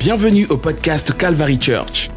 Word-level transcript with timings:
Bienvenue 0.00 0.46
au 0.46 0.56
podcast 0.56 1.14
Calvary 1.14 1.58
Church. 1.60 2.08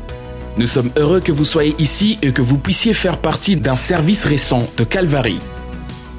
Nous 0.58 0.68
sommes 0.68 0.90
heureux 0.98 1.20
que 1.20 1.34
vous 1.34 1.44
soyez 1.44 1.76
ici 1.80 2.18
et 2.22 2.32
que 2.32 2.42
vous 2.42 2.58
puissiez 2.58 2.94
faire 2.94 3.20
partie 3.20 3.58
d'un 3.58 3.76
service 3.76 4.24
récent 4.24 4.70
de 4.78 4.86
Calvary. 4.86 5.38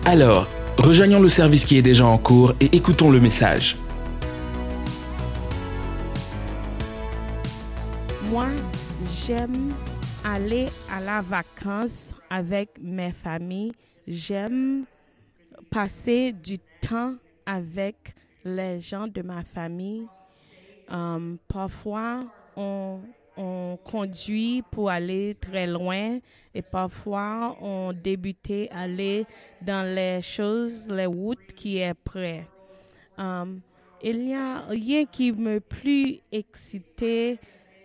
Alors, 0.04 0.46
rejoignons 0.76 1.22
le 1.22 1.30
service 1.30 1.64
qui 1.64 1.78
est 1.78 1.82
déjà 1.82 2.04
en 2.04 2.18
cours 2.18 2.52
et 2.60 2.66
écoutons 2.76 3.10
le 3.10 3.18
message. 3.18 3.78
Moi, 8.30 8.48
j'aime 9.26 9.72
aller 10.22 10.66
à 10.92 11.00
la 11.00 11.22
vacance 11.22 12.14
avec 12.28 12.72
mes 12.82 13.12
familles. 13.12 13.72
J'aime 14.06 14.84
passer 15.70 16.32
du 16.32 16.58
temps 16.82 17.14
avec 17.46 18.14
les 18.44 18.82
gens 18.82 19.06
de 19.06 19.22
ma 19.22 19.42
famille. 19.54 20.02
Um, 20.90 21.38
parfois, 21.48 22.24
on, 22.56 23.00
on 23.36 23.78
conduit 23.82 24.62
pour 24.70 24.90
aller 24.90 25.34
très 25.40 25.66
loin 25.66 26.18
et 26.54 26.62
parfois 26.62 27.56
on 27.60 27.92
débutait 27.92 28.68
aller 28.70 29.26
dans 29.62 29.94
les 29.94 30.20
choses, 30.22 30.88
les 30.88 31.06
routes 31.06 31.52
qui 31.54 31.78
est 31.78 31.94
près. 31.94 32.46
Um, 33.16 33.60
il 34.02 34.24
n'y 34.26 34.34
a 34.34 34.60
rien 34.68 35.06
qui 35.06 35.32
me 35.32 35.60
plus 35.60 36.20
excité 36.30 37.38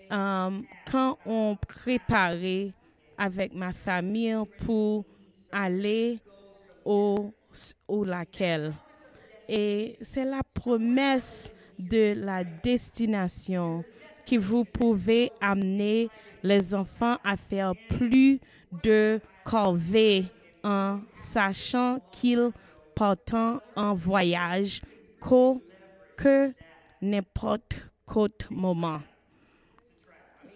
um, 0.10 0.66
quand 0.92 1.18
on 1.26 1.56
préparait 1.56 2.74
avec 3.18 3.54
ma 3.54 3.72
famille 3.72 4.38
pour 4.66 5.06
aller 5.52 6.20
au, 6.84 7.34
au 7.88 8.04
laquelle. 8.04 8.74
Et 9.48 9.98
c'est 10.02 10.26
la 10.26 10.42
promesse 10.54 11.52
de 11.80 12.14
la 12.16 12.44
destination 12.44 13.84
que 14.30 14.38
vous 14.38 14.66
pouvez 14.66 15.32
amener 15.42 16.10
les 16.44 16.76
enfants 16.76 17.18
à 17.24 17.36
faire 17.36 17.74
plus 17.90 18.40
de 18.84 19.20
corvées 19.44 20.26
en 20.64 21.00
sachant 21.16 22.00
qu'ils 22.12 22.52
partent 22.96 23.34
en 23.76 23.96
voyage 23.96 24.82
qu'au, 25.20 25.64
que 26.18 26.54
n'importe 27.02 27.78
quel 28.12 28.30
moment. 28.52 29.00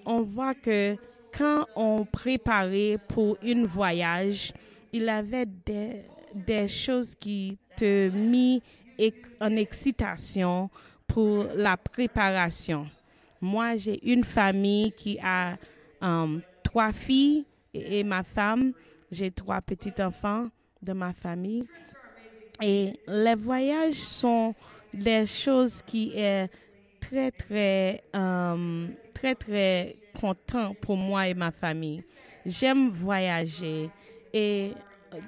On 0.06 0.22
voit 0.22 0.54
que 0.54 0.98
quand 1.36 1.66
on 1.76 2.06
préparait 2.06 2.98
pour 3.08 3.38
un 3.44 3.64
voyage, 3.66 4.54
il 4.92 5.08
avait 5.10 5.46
des, 5.46 6.04
des 6.34 6.68
choses 6.68 7.16
qui 7.16 7.58
te 7.78 8.10
mis 8.10 8.62
en 9.40 9.56
excitation 9.56 10.70
pour 11.14 11.46
la 11.56 11.78
préparation. 11.78 12.88
Moi, 13.40 13.78
j'ai 13.78 14.12
une 14.12 14.24
famille 14.24 14.92
qui 14.92 15.20
a 15.22 15.58
um, 16.02 16.42
trois 16.64 16.92
filles 16.92 17.46
et, 17.72 18.04
ma 18.04 18.24
femme. 18.24 18.74
J'ai 19.12 19.30
trois 19.30 19.62
petits-enfants 19.62 20.48
de 20.82 20.94
ma 20.94 21.14
famille. 21.14 21.68
Et 22.60 23.00
les 23.08 23.36
voyages 23.36 23.94
sont 23.94 24.56
des 24.92 25.28
choses 25.28 25.84
qui 25.84 26.14
est 26.16 26.50
très, 27.00 27.30
très, 27.30 28.04
um, 28.14 28.90
très, 29.14 29.36
très 29.36 29.96
content 30.20 30.74
pour 30.82 30.98
moi 30.98 31.28
et 31.28 31.36
ma 31.36 31.52
famille. 31.52 32.04
J'aime 32.44 32.90
voyager 32.90 33.92
et 34.34 34.72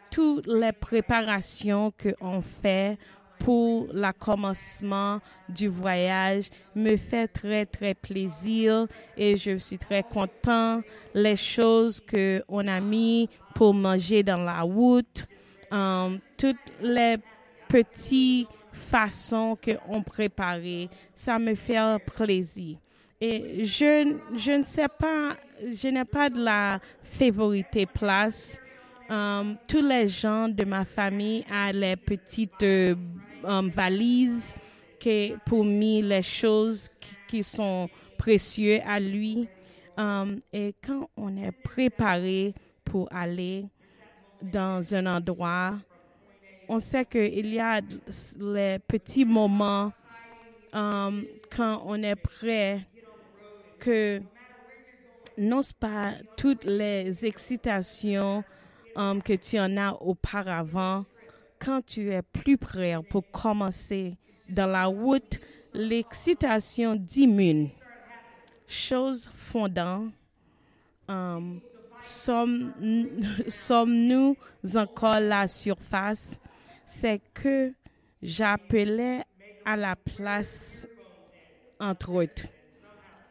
toutes 0.09 0.47
les 0.47 0.71
préparations 0.71 1.91
qu'on 1.91 2.41
fait 2.41 2.97
pour 3.39 3.87
le 3.93 4.11
commencement 4.13 5.19
du 5.47 5.67
voyage 5.67 6.49
me 6.75 6.97
fait 6.97 7.27
très 7.27 7.65
très 7.65 7.93
plaisir 7.93 8.87
et 9.17 9.37
je 9.37 9.57
suis 9.57 9.77
très 9.77 10.03
content 10.03 10.81
les 11.13 11.35
choses 11.35 11.99
que 11.99 12.43
on 12.47 12.67
a 12.67 12.79
mis 12.79 13.29
pour 13.53 13.73
manger 13.73 14.23
dans 14.23 14.43
la 14.43 14.61
route 14.61 15.27
um, 15.71 16.19
toutes 16.37 16.57
les 16.81 17.17
petites 17.67 18.47
façons 18.71 19.57
que 19.61 19.71
on 19.87 20.01
préparait. 20.01 20.89
Ça 21.15 21.39
me 21.39 21.55
fait 21.55 21.79
plaisir. 22.15 22.77
Et 23.19 23.63
je 23.63 24.17
je 24.35 24.51
ne 24.51 24.63
sais 24.63 24.87
pas 24.87 25.35
je 25.63 25.87
n'ai 25.87 26.05
pas 26.05 26.29
de 26.29 26.43
la 26.43 26.79
favorite 27.01 27.87
place. 27.93 28.59
Um, 29.09 29.57
tous 29.67 29.81
les 29.81 30.07
gens 30.07 30.49
de 30.49 30.65
ma 30.65 30.83
famille 30.83 31.45
ont 31.51 31.71
les 31.73 31.95
petites 31.95 32.63
euh, 32.63 32.95
um, 33.45 33.69
valises 33.69 34.55
que 34.99 35.37
pour 35.45 35.63
moi 35.63 36.01
les 36.01 36.21
choses 36.21 36.89
qui, 37.27 37.43
sont 37.43 37.89
précieuses 38.17 38.81
à 38.85 38.99
lui. 38.99 39.47
Um, 39.97 40.41
et 40.51 40.73
quand 40.85 41.09
on 41.15 41.35
est 41.37 41.51
préparé 41.51 42.53
pour 42.83 43.07
aller 43.11 43.65
dans 44.41 44.93
un 44.93 45.05
endroit, 45.05 45.75
on 46.67 46.79
sait 46.79 47.05
qu'il 47.05 47.53
y 47.53 47.59
a 47.59 47.81
les 48.39 48.79
petits 48.79 49.25
moments 49.25 49.91
quand 50.73 51.83
on 51.85 52.03
est 52.03 52.15
prêt 52.15 52.81
que 53.79 54.21
non 55.37 55.61
pas 55.79 56.13
toutes 56.37 56.65
les 56.65 57.25
excitations 57.25 58.43
um, 58.95 59.21
que 59.21 59.33
tu 59.33 59.59
en 59.59 59.77
as 59.77 59.93
auparavant, 60.01 61.05
quand 61.59 61.85
tu 61.85 62.11
es 62.11 62.21
plus 62.21 62.57
prêt 62.57 62.95
pour 63.09 63.29
commencer 63.31 64.17
dans 64.49 64.67
la 64.67 64.85
route, 64.85 65.39
l'excitation 65.73 66.95
diminue. 66.95 67.69
Chose 68.67 69.29
fondante, 69.35 70.11
um, 71.07 71.59
sommes-nous 72.01 73.07
sommes 73.47 74.35
encore 74.75 75.19
la 75.19 75.47
surface, 75.47 76.39
c'est 76.85 77.21
que 77.33 77.73
j'appelais 78.21 79.21
à 79.63 79.75
la 79.75 79.95
place 79.95 80.87
entre 81.79 82.11
autres. 82.11 82.45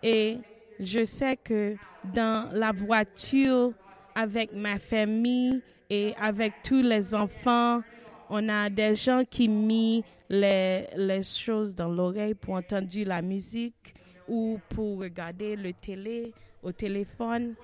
Et 0.02 0.38
je 0.78 1.04
sais 1.04 1.36
que 1.36 1.76
dans 2.04 2.50
la 2.52 2.72
voiture, 2.72 3.72
avec 4.14 4.52
ma 4.52 4.78
famille 4.78 5.60
et 5.90 6.14
avec 6.20 6.54
tous 6.62 6.82
les 6.82 7.14
enfants. 7.14 7.82
On 8.30 8.48
a 8.48 8.70
des 8.70 8.94
gens 8.94 9.22
qui 9.28 9.48
mis 9.48 10.02
les, 10.28 11.22
choses 11.22 11.74
dans 11.74 11.88
l'oreille 11.88 12.34
pour 12.34 12.54
entendre 12.54 12.88
la 13.04 13.22
musique 13.22 13.94
ou 14.28 14.58
pour 14.70 14.98
regarder 14.98 15.56
le 15.56 15.72
télé 15.72 16.32
au 16.62 16.72
téléphone. 16.72 17.54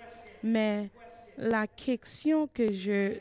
Mais 0.43 0.91
la 1.39 1.67
question 1.67 2.49
que 2.53 2.73
je 2.73 3.15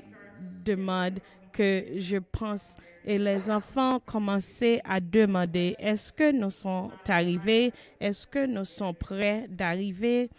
demande, 0.65 1.19
que 1.53 1.85
je 1.97 2.17
pense, 2.17 2.75
et 3.05 3.17
les 3.17 3.49
enfants 3.49 3.99
commençaient 3.99 4.81
à 4.83 4.99
demander, 4.99 5.75
est-ce 5.79 6.11
que 6.11 6.31
nous 6.31 6.49
sommes 6.51 6.91
arrivés? 7.07 7.71
Est-ce 7.99 8.27
que 8.27 8.45
nous 8.45 8.65
sommes 8.65 8.93
prêts 8.93 9.47
d'arriver? 9.49 10.29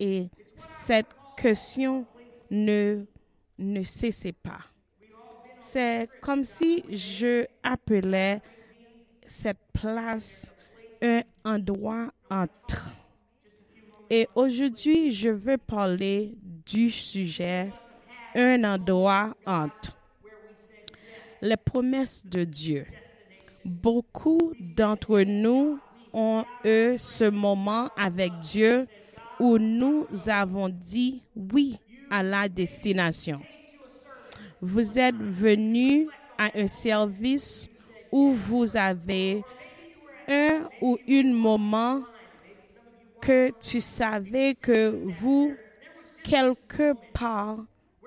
Et 0.00 0.28
cette 0.56 1.06
question 1.36 2.04
ne, 2.50 3.04
ne 3.58 3.82
cessez 3.82 4.32
pas. 4.32 4.60
C'est 5.70 6.08
comme 6.22 6.44
si 6.44 6.82
je 6.88 7.44
appelais 7.62 8.40
cette 9.26 9.58
place 9.70 10.54
un 11.02 11.20
endroit 11.44 12.10
entre. 12.30 12.94
Et 14.08 14.26
aujourd'hui, 14.34 15.10
je 15.10 15.28
veux 15.28 15.58
parler 15.58 16.32
du 16.64 16.90
sujet 16.90 17.70
un 18.34 18.64
endroit 18.64 19.36
entre. 19.44 19.94
Les 21.42 21.58
promesses 21.58 22.24
de 22.24 22.44
Dieu. 22.44 22.86
Beaucoup 23.62 24.54
d'entre 24.58 25.20
nous 25.20 25.78
ont 26.14 26.46
eu 26.64 26.94
ce 26.96 27.28
moment 27.28 27.90
avec 27.94 28.32
Dieu 28.38 28.86
où 29.38 29.58
nous 29.58 30.06
avons 30.28 30.70
dit 30.70 31.22
oui 31.36 31.78
à 32.10 32.22
la 32.22 32.48
destination. 32.48 33.42
Vous 34.60 34.98
êtes 34.98 35.16
venu 35.16 36.08
à 36.36 36.50
un 36.54 36.66
service 36.66 37.68
où 38.10 38.30
vous 38.30 38.76
avez 38.76 39.42
un 40.28 40.68
ou 40.80 40.98
une 41.06 41.32
moment 41.32 42.02
que 43.20 43.50
tu 43.60 43.80
savais 43.80 44.54
que 44.54 45.00
vous, 45.20 45.54
quelque 46.22 46.94
part, 47.12 47.58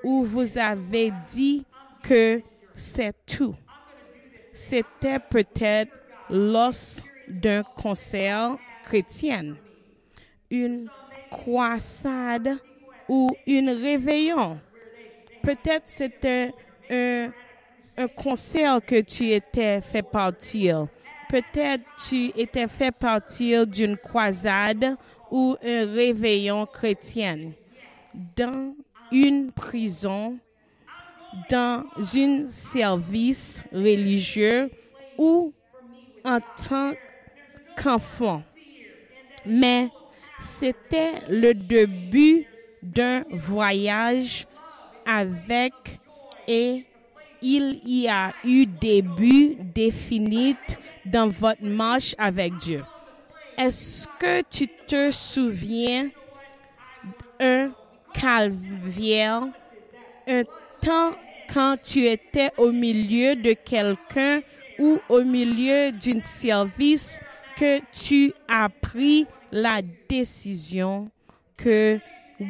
où 0.03 0.23
vous 0.23 0.57
avez 0.57 1.11
dit 1.31 1.65
que 2.03 2.41
c'est 2.75 3.15
tout. 3.25 3.55
C'était 4.51 5.19
peut-être 5.19 5.91
l'os 6.29 7.03
d'un 7.27 7.63
concert 7.63 8.57
chrétien, 8.83 9.55
une 10.49 10.89
croissade 11.29 12.57
ou 13.07 13.29
une 13.47 13.69
réveillon. 13.69 14.59
Peut-être 15.43 15.83
c'était 15.85 16.53
un, 16.89 17.31
concert 18.15 18.79
que 18.85 19.01
tu 19.01 19.29
étais 19.29 19.81
fait 19.81 20.03
partir. 20.03 20.87
Peut-être 21.29 21.83
tu 22.09 22.31
étais 22.35 22.67
fait 22.67 22.91
partir 22.91 23.65
d'une 23.65 23.97
croisade 23.97 24.95
ou 25.29 25.55
un 25.63 25.85
réveillon 25.85 26.65
chrétien 26.65 27.51
dans 28.35 28.75
une 29.11 29.51
prison, 29.51 30.37
dans 31.49 31.85
un 32.15 32.47
service 32.47 33.63
religieux 33.71 34.69
ou 35.17 35.53
en 36.23 36.39
tant 36.67 36.93
qu'enfant. 37.77 38.43
Mais 39.45 39.89
c'était 40.39 41.13
le 41.29 41.53
début 41.53 42.45
d'un 42.81 43.23
voyage 43.29 44.47
avec 45.05 45.73
et 46.47 46.85
il 47.41 47.81
y 47.85 48.07
a 48.07 48.33
eu 48.43 48.65
début 48.65 49.55
défini 49.73 50.55
dans 51.05 51.29
votre 51.29 51.63
marche 51.63 52.15
avec 52.17 52.57
Dieu. 52.57 52.83
Est-ce 53.57 54.07
que 54.19 54.41
tu 54.49 54.67
te 54.87 55.11
souviens 55.11 56.09
un 57.39 57.71
calvaire, 58.13 59.43
un 60.27 60.43
temps 60.81 61.11
quand 61.51 61.75
tu 61.81 62.05
étais 62.05 62.51
au 62.57 62.71
milieu 62.71 63.35
de 63.35 63.53
quelqu'un 63.53 64.41
ou 64.79 64.99
au 65.09 65.23
milieu 65.23 65.91
d'un 65.91 66.21
service 66.21 67.19
que 67.57 67.79
tu 67.93 68.33
as 68.47 68.69
pris 68.69 69.25
la 69.51 69.81
décision 70.07 71.11
que 71.57 71.99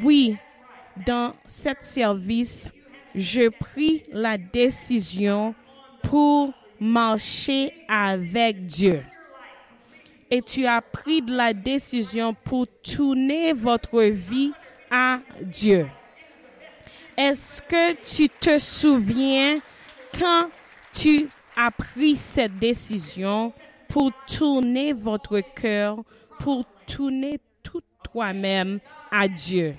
oui, 0.03 0.38
dans 1.06 1.34
cet 1.46 1.84
service, 1.84 2.74
je 3.16 3.50
pris 3.50 4.04
la 4.12 4.38
décision 4.38 5.54
pour 6.04 6.54
marcher 6.80 7.74
avec 7.88 8.66
Dieu. 8.66 9.04
Et 10.30 10.42
tu 10.42 10.66
as 10.66 10.82
pris 10.82 11.22
la 11.28 11.54
décision 11.54 12.34
pour 12.34 12.66
tourner 12.82 13.54
votre 13.54 14.02
vie 14.04 14.54
à 14.90 15.20
Dieu. 15.42 15.88
Est-ce 17.18 17.62
que 17.62 17.94
tu 18.02 18.30
te 18.30 18.58
souviens 18.58 19.60
quand 20.18 20.50
tu 20.94 21.30
as 21.56 21.72
pris 21.72 22.16
cette 22.16 22.58
décision 22.58 23.54
pour 23.90 24.12
tourner 24.26 24.94
votre 24.94 25.42
cœur, 25.54 25.98
pour 26.40 26.66
tourner 26.88 27.40
tout 27.62 27.82
toi-même 28.04 28.80
à 29.12 29.28
Dieu? 29.28 29.76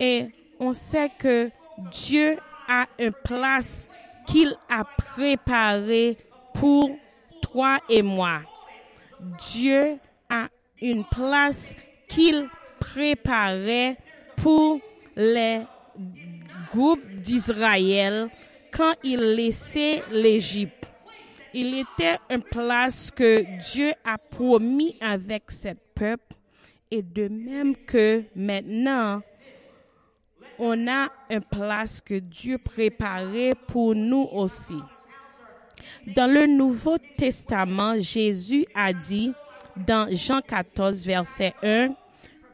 Et 0.00 0.28
on 0.60 0.72
sait 0.72 1.10
que 1.18 1.50
Dieu 1.90 2.36
a 2.68 2.86
une 2.98 3.12
place 3.24 3.88
qu'il 4.26 4.56
a 4.68 4.84
préparée 4.84 6.16
pour 6.54 6.90
toi 7.40 7.78
et 7.88 8.02
moi. 8.02 8.40
Dieu 9.50 9.98
a 10.28 10.48
une 10.80 11.04
place 11.04 11.74
qu'il 12.08 12.48
préparait 12.78 13.96
pour 14.36 14.80
les 15.16 15.62
groupes 16.70 17.06
d'Israël 17.16 18.28
quand 18.70 18.92
il 19.02 19.20
laissait 19.34 20.02
l'Égypte. 20.10 20.86
Il 21.54 21.74
était 21.78 22.18
une 22.30 22.42
place 22.42 23.10
que 23.10 23.44
Dieu 23.72 23.92
a 24.04 24.18
promis 24.18 24.96
avec 25.00 25.50
cette 25.50 25.82
peuple 25.94 26.36
et 26.90 27.02
de 27.02 27.28
même 27.28 27.74
que 27.74 28.22
maintenant, 28.36 29.22
on 30.58 30.88
a 30.88 31.08
une 31.30 31.40
place 31.40 32.00
que 32.00 32.14
Dieu 32.14 32.58
préparait 32.58 33.54
pour 33.66 33.94
nous 33.94 34.28
aussi. 34.32 34.78
Dans 36.06 36.32
le 36.32 36.46
Nouveau 36.46 36.96
Testament, 37.16 37.98
Jésus 37.98 38.66
a 38.74 38.92
dit 38.92 39.32
dans 39.76 40.08
Jean 40.14 40.40
14, 40.40 41.04
verset 41.04 41.54
1, 41.62 41.90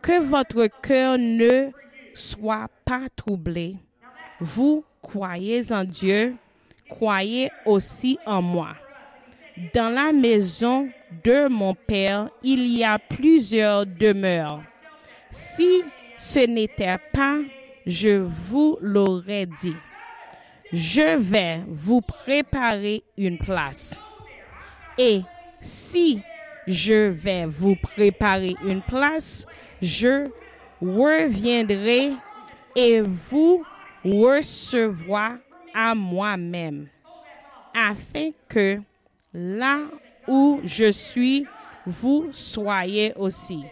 que 0.02 0.20
votre 0.20 0.66
cœur 0.82 1.16
ne 1.18 1.70
soit 2.14 2.68
pas 2.84 3.08
troublé. 3.14 3.76
Vous 4.40 4.84
croyez 5.00 5.72
en 5.72 5.84
Dieu, 5.84 6.34
croyez 6.88 7.50
aussi 7.64 8.18
en 8.26 8.42
moi. 8.42 8.74
Dans 9.72 9.88
la 9.88 10.12
maison 10.12 10.88
de 11.22 11.48
mon 11.48 11.74
Père, 11.74 12.28
il 12.42 12.66
y 12.66 12.82
a 12.84 12.98
plusieurs 12.98 13.86
demeures. 13.86 14.62
Si 15.30 15.82
ce 16.18 16.40
n'était 16.40 16.98
pas 17.12 17.38
je 17.86 18.26
vous 18.26 18.78
l'aurais 18.80 19.46
dit. 19.46 19.76
Je 20.72 21.16
vais 21.18 21.62
vous 21.68 22.00
préparer 22.00 23.04
une 23.16 23.38
place. 23.38 24.00
Et 24.98 25.22
si 25.60 26.22
je 26.66 27.08
vais 27.08 27.46
vous 27.46 27.76
préparer 27.76 28.54
une 28.64 28.82
place, 28.82 29.46
je 29.82 30.28
reviendrai 30.80 32.12
et 32.74 33.00
vous 33.00 33.64
recevoir 34.04 35.36
à 35.74 35.94
moi-même, 35.94 36.88
afin 37.74 38.30
que 38.48 38.80
là 39.32 39.80
où 40.28 40.60
je 40.64 40.90
suis, 40.90 41.46
vous 41.86 42.28
soyez 42.32 43.12
aussi. 43.16 43.64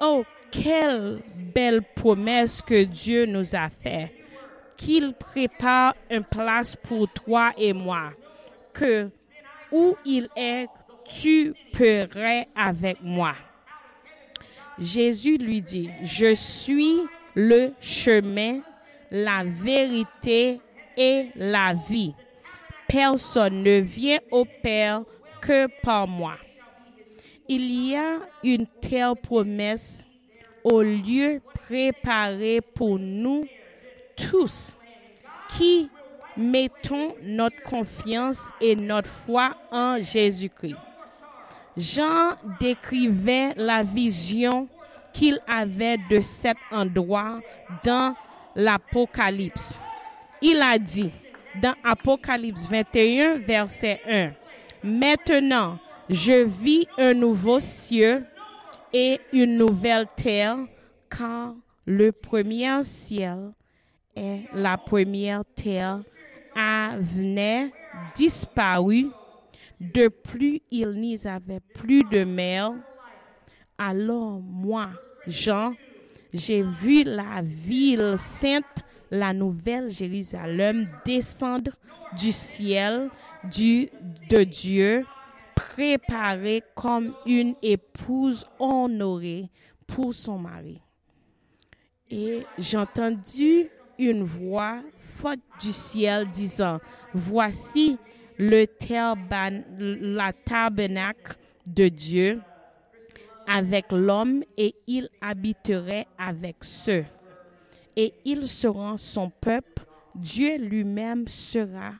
Oh, 0.00 0.24
quelle 0.52 1.22
belle 1.54 1.82
promesse 1.96 2.62
que 2.62 2.84
Dieu 2.84 3.26
nous 3.26 3.56
a 3.56 3.68
fait, 3.68 4.12
qu'il 4.76 5.14
prépare 5.14 5.94
une 6.10 6.24
place 6.24 6.76
pour 6.76 7.08
toi 7.08 7.50
et 7.56 7.72
moi, 7.72 8.12
que 8.72 9.10
où 9.72 9.96
il 10.04 10.28
est, 10.36 10.68
tu 11.08 11.54
perais 11.72 12.46
avec 12.54 12.98
moi. 13.02 13.34
Jésus 14.78 15.38
lui 15.38 15.60
dit, 15.60 15.90
je 16.02 16.34
suis 16.34 17.00
le 17.34 17.72
chemin, 17.80 18.60
la 19.10 19.44
vérité 19.44 20.60
et 20.96 21.28
la 21.34 21.74
vie. 21.88 22.14
Personne 22.88 23.62
ne 23.62 23.80
vient 23.80 24.18
au 24.30 24.44
Père 24.44 25.02
que 25.40 25.66
par 25.82 26.06
moi. 26.06 26.36
Il 27.48 27.70
y 27.70 27.96
a 27.96 28.18
une 28.44 28.66
telle 28.80 29.14
promesse 29.22 30.06
au 30.64 30.82
lieu 30.82 31.40
préparé 31.54 32.60
pour 32.60 32.98
nous 32.98 33.46
tous 34.16 34.76
qui 35.56 35.90
mettons 36.36 37.14
notre 37.22 37.62
confiance 37.62 38.40
et 38.60 38.74
notre 38.74 39.08
foi 39.08 39.54
en 39.70 39.96
Jésus-Christ. 40.00 40.76
Jean 41.76 42.36
décrivait 42.60 43.54
la 43.56 43.82
vision 43.82 44.68
qu'il 45.12 45.38
avait 45.46 45.98
de 46.10 46.20
cet 46.20 46.56
endroit 46.70 47.40
dans 47.84 48.14
l'Apocalypse. 48.54 49.80
Il 50.40 50.60
a 50.60 50.78
dit 50.78 51.10
dans 51.60 51.74
Apocalypse 51.84 52.66
21, 52.66 53.38
verset 53.38 54.00
1, 54.06 54.32
Maintenant, 54.82 55.78
je 56.08 56.44
vis 56.44 56.86
un 56.98 57.14
nouveau 57.14 57.60
ciel 57.60 58.26
et 58.92 59.20
une 59.32 59.56
nouvelle 59.56 60.06
terre, 60.16 60.58
car 61.10 61.54
le 61.86 62.12
premier 62.12 62.82
ciel 62.84 63.52
et 64.14 64.42
la 64.54 64.76
première 64.76 65.44
terre 65.54 66.02
avaient 66.54 67.70
disparu. 68.14 69.08
De 69.80 70.08
plus, 70.08 70.60
il 70.70 70.90
n'y 70.90 71.18
avait 71.26 71.60
plus 71.74 72.02
de 72.10 72.24
mer. 72.24 72.72
Alors 73.76 74.40
moi, 74.40 74.90
Jean, 75.26 75.74
j'ai 76.32 76.62
vu 76.62 77.02
la 77.04 77.42
ville 77.42 78.14
sainte, 78.16 78.64
la 79.10 79.32
nouvelle 79.32 79.90
Jérusalem, 79.90 80.88
descendre 81.04 81.72
du 82.16 82.30
ciel 82.30 83.08
du, 83.50 83.88
de 84.30 84.44
Dieu 84.44 85.04
préparée 85.54 86.62
comme 86.74 87.14
une 87.26 87.54
épouse 87.62 88.46
honorée 88.58 89.50
pour 89.86 90.14
son 90.14 90.38
mari. 90.38 90.80
Et 92.10 92.44
j'ai 92.58 92.76
entendu 92.76 93.68
une 93.98 94.22
voix 94.22 94.82
forte 95.00 95.40
du 95.60 95.72
ciel 95.72 96.28
disant, 96.30 96.78
voici 97.14 97.98
le 98.38 98.66
la 100.14 100.32
tabernacle 100.32 101.36
de 101.66 101.88
Dieu 101.88 102.40
avec 103.46 103.92
l'homme 103.92 104.42
et 104.56 104.74
il 104.86 105.08
habiterait 105.20 106.06
avec 106.18 106.56
ceux. 106.64 107.04
Et 107.96 108.14
ils 108.24 108.48
seront 108.48 108.96
son 108.96 109.30
peuple, 109.30 109.84
Dieu 110.14 110.56
lui-même 110.58 111.28
sera 111.28 111.92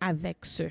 avec 0.00 0.44
ceux. 0.44 0.70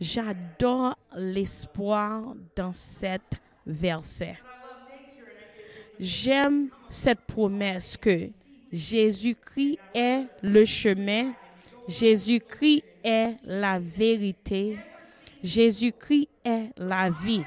J'adore 0.00 0.96
l'espoir 1.14 2.34
dans 2.56 2.72
cet 2.72 3.40
verset. 3.66 4.38
J'aime 5.98 6.70
cette 6.88 7.20
promesse 7.20 7.98
que 7.98 8.30
Jésus-Christ 8.72 9.78
est 9.94 10.24
le 10.40 10.64
chemin, 10.64 11.34
Jésus-Christ 11.86 12.82
est 13.04 13.34
la 13.44 13.78
vérité, 13.78 14.78
Jésus-Christ 15.42 16.28
est 16.44 16.70
la 16.78 17.10
vie. 17.10 17.44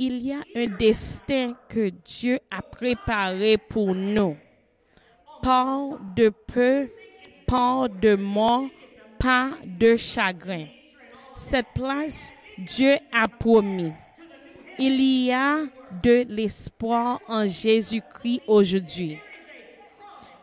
Il 0.00 0.18
y 0.18 0.32
a 0.32 0.42
un 0.56 0.66
destin 0.66 1.54
que 1.68 1.90
Dieu 2.04 2.40
a 2.50 2.62
préparé 2.62 3.56
pour 3.56 3.94
nous. 3.94 4.36
Pas 5.40 5.90
de 6.16 6.30
peu, 6.30 6.88
pas 7.46 7.86
de 7.88 8.16
mort, 8.16 8.66
pas 9.18 9.52
de 9.64 9.96
chagrin. 9.96 10.66
Cette 11.36 11.68
place, 11.74 12.32
Dieu 12.56 12.96
a 13.12 13.28
promis. 13.28 13.92
Il 14.78 15.00
y 15.00 15.30
a 15.30 15.58
de 16.02 16.24
l'espoir 16.28 17.20
en 17.28 17.46
Jésus-Christ 17.46 18.40
aujourd'hui. 18.46 19.18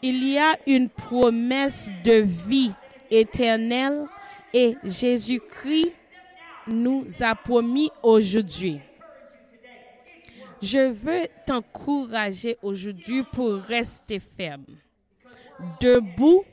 Il 0.03 0.23
y 0.23 0.37
a 0.37 0.55
une 0.67 0.89
promesse 0.89 1.89
de 2.03 2.21
vie 2.47 2.71
éternelle 3.09 4.05
et 4.53 4.77
Jésus-Christ 4.83 5.93
nous 6.67 7.05
a 7.21 7.33
promis 7.33 7.89
aujourd'hui. 8.03 8.79
Je 10.61 10.91
veux 10.91 11.27
t'encourager 11.47 12.55
aujourd'hui 12.61 13.23
pour 13.23 13.55
rester 13.55 14.19
ferme, 14.19 14.77
debout 15.81 16.43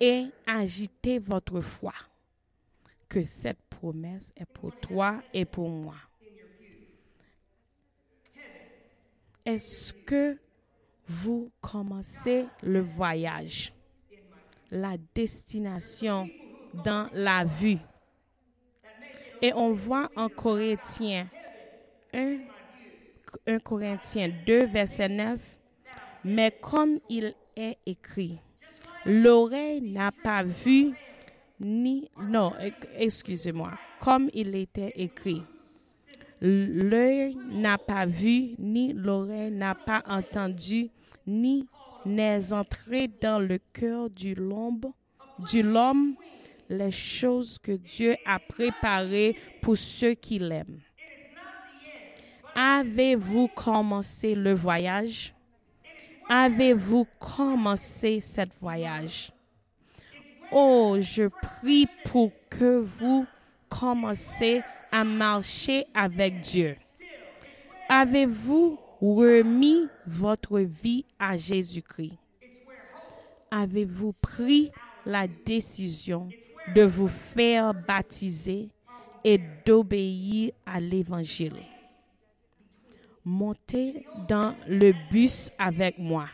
et 0.00 0.26
agiter 0.46 1.20
votre 1.20 1.60
foi. 1.60 1.94
Que 3.08 3.24
cette 3.24 3.62
promesse 3.70 4.32
est 4.36 4.44
pour 4.44 4.78
toi 4.78 5.22
et 5.32 5.44
pour 5.44 5.70
moi. 5.70 5.94
Est-ce 9.46 9.94
que 9.94 10.38
vous 11.06 11.50
commencez 11.62 12.44
le 12.62 12.80
voyage, 12.80 13.72
la 14.70 14.96
destination 15.14 16.28
dans 16.84 17.08
la 17.14 17.44
vue? 17.44 17.78
Et 19.40 19.54
on 19.54 19.72
voit 19.72 20.10
en 20.14 20.28
Corinthiens 20.28 21.28
1, 22.12 22.40
1 23.46 23.58
Corinthiens 23.60 24.30
2, 24.46 24.66
verset 24.66 25.08
9, 25.08 25.40
mais 26.24 26.50
comme 26.60 26.98
il 27.08 27.34
est 27.56 27.78
écrit, 27.86 28.38
l'oreille 29.06 29.80
n'a 29.80 30.10
pas 30.12 30.42
vu 30.42 30.94
ni, 31.60 32.08
non, 32.20 32.52
excusez-moi, 32.96 33.72
comme 34.00 34.28
il 34.32 34.54
était 34.54 34.92
écrit, 34.96 35.42
l'œil 36.40 37.36
n'a 37.50 37.78
pas 37.78 38.06
vu, 38.06 38.54
ni 38.58 38.92
l'oreille 38.92 39.50
n'a 39.50 39.74
pas 39.74 40.02
entendu, 40.08 40.90
ni 41.26 41.66
n'est 42.06 42.52
entré 42.52 43.08
dans 43.08 43.40
le 43.40 43.58
cœur 43.72 44.08
du 44.10 44.34
l'homme, 44.34 46.14
les 46.68 46.90
choses 46.90 47.58
que 47.58 47.72
Dieu 47.72 48.16
a 48.24 48.38
préparées 48.38 49.36
pour 49.62 49.76
ceux 49.76 50.14
qui 50.14 50.38
l'aiment. 50.38 50.80
Avez-vous 52.54 53.48
commencé 53.48 54.34
le 54.34 54.52
voyage? 54.52 55.34
Avez-vous 56.28 57.06
commencé 57.18 58.20
ce 58.20 58.42
voyage? 58.60 59.30
Oh, 60.50 60.96
je 60.98 61.28
prie 61.28 61.86
pour 62.06 62.32
que 62.48 62.78
vous 62.78 63.26
commencez 63.68 64.62
à 64.90 65.04
marcher 65.04 65.84
avec 65.94 66.40
Dieu. 66.40 66.74
Avez-vous 67.88 68.78
remis 69.00 69.88
votre 70.06 70.60
vie 70.60 71.04
à 71.18 71.36
Jésus-Christ? 71.36 72.16
Avez-vous 73.50 74.12
pris 74.22 74.70
la 75.04 75.26
décision 75.26 76.28
de 76.74 76.82
vous 76.82 77.08
faire 77.08 77.74
baptiser 77.74 78.70
et 79.24 79.38
d'obéir 79.66 80.52
à 80.64 80.80
l'Évangile? 80.80 81.62
Montez 83.24 84.06
dans 84.26 84.54
le 84.66 84.92
bus 85.10 85.50
avec 85.58 85.98
moi. 85.98 86.26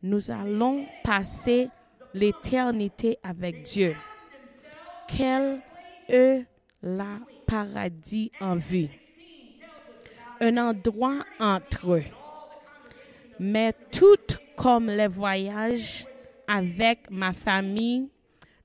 Nous 0.00 0.30
allons 0.30 0.84
passer 1.02 1.68
l'éternité 2.14 3.18
avec 3.22 3.62
Dieu. 3.62 3.96
Quel 5.08 5.60
est 6.08 6.44
la 6.82 7.18
paradis 7.46 8.30
en 8.40 8.56
vue? 8.56 8.88
Un 10.40 10.56
endroit 10.56 11.24
entre 11.38 11.94
eux. 11.94 12.04
Mais 13.38 13.74
tout 13.90 14.38
comme 14.56 14.86
les 14.86 15.08
voyages 15.08 16.06
avec 16.46 17.10
ma 17.10 17.32
famille, 17.32 18.08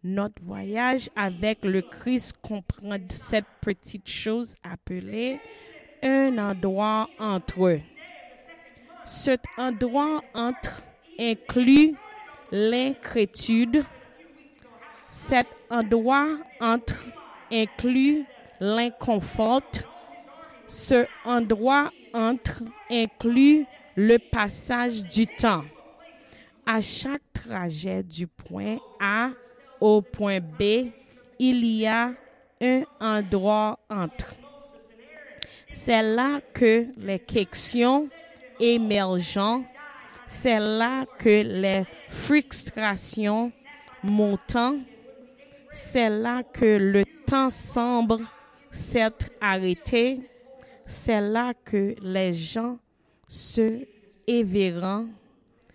notre 0.03 0.41
voyage 0.43 1.09
avec 1.15 1.63
le 1.63 1.81
Christ 1.81 2.35
comprend 2.41 2.97
cette 3.09 3.45
petite 3.61 4.09
chose 4.09 4.55
appelée 4.63 5.39
un 6.03 6.37
endroit 6.37 7.09
entre 7.19 7.67
eux. 7.67 7.81
Cet 9.05 9.45
endroit 9.57 10.21
entre 10.33 10.81
inclut 11.19 11.95
l'inquiétude. 12.51 13.83
Cet 15.09 15.47
endroit 15.69 16.37
entre 16.59 17.05
inclut 17.51 18.25
l'inconfort. 18.59 19.61
Ce 20.67 21.05
endroit 21.23 21.91
entre 22.13 22.63
inclut 22.89 23.65
le 23.95 24.17
passage 24.17 25.03
du 25.05 25.27
temps. 25.27 25.63
À 26.65 26.81
chaque 26.81 27.21
trajet 27.33 28.03
du 28.03 28.27
point 28.27 28.77
A 28.99 29.29
au 29.79 30.01
point 30.01 30.39
B, 30.39 30.91
il 31.39 31.65
y 31.65 31.87
a 31.87 32.11
un 32.61 32.83
endroit 32.99 33.79
entre. 33.89 34.35
C'est 35.69 36.01
là 36.01 36.41
que 36.53 36.87
les 36.97 37.19
questions 37.19 38.09
émergent, 38.59 39.63
c'est 40.27 40.59
là 40.59 41.05
que 41.17 41.43
les 41.43 41.85
frustrations 42.09 43.51
montent, 44.03 44.57
c'est 45.71 46.09
là 46.09 46.43
que 46.43 46.77
le 46.77 47.03
temps 47.25 47.49
semble 47.49 48.19
s'être 48.69 49.29
arrêté, 49.41 50.19
c'est 50.85 51.21
là 51.21 51.53
que 51.53 51.95
les 52.01 52.33
gens 52.33 52.77
se 53.27 53.85
éverent, 54.27 55.05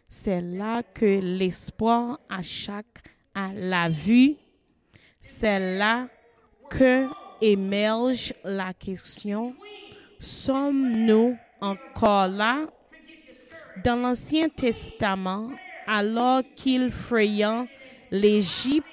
c'est 0.09 0.41
là 0.41 0.83
que 0.83 1.21
l'espoir 1.21 2.21
à 2.29 2.43
chaque 2.43 2.87
à 3.35 3.51
la 3.55 3.89
vue, 3.89 4.37
c'est 5.19 5.79
là 5.79 6.09
que 6.69 7.09
émerge 7.41 8.35
la 8.45 8.73
question 8.75 9.55
Sommes-nous 10.21 11.37
encore 11.61 12.29
là? 12.29 12.67
Dans 13.77 13.97
l'Ancien 13.97 14.49
Testament, 14.49 15.51
alors 15.87 16.43
qu'ils 16.55 16.91
frayant 16.91 17.67
l'Égypte 18.11 18.87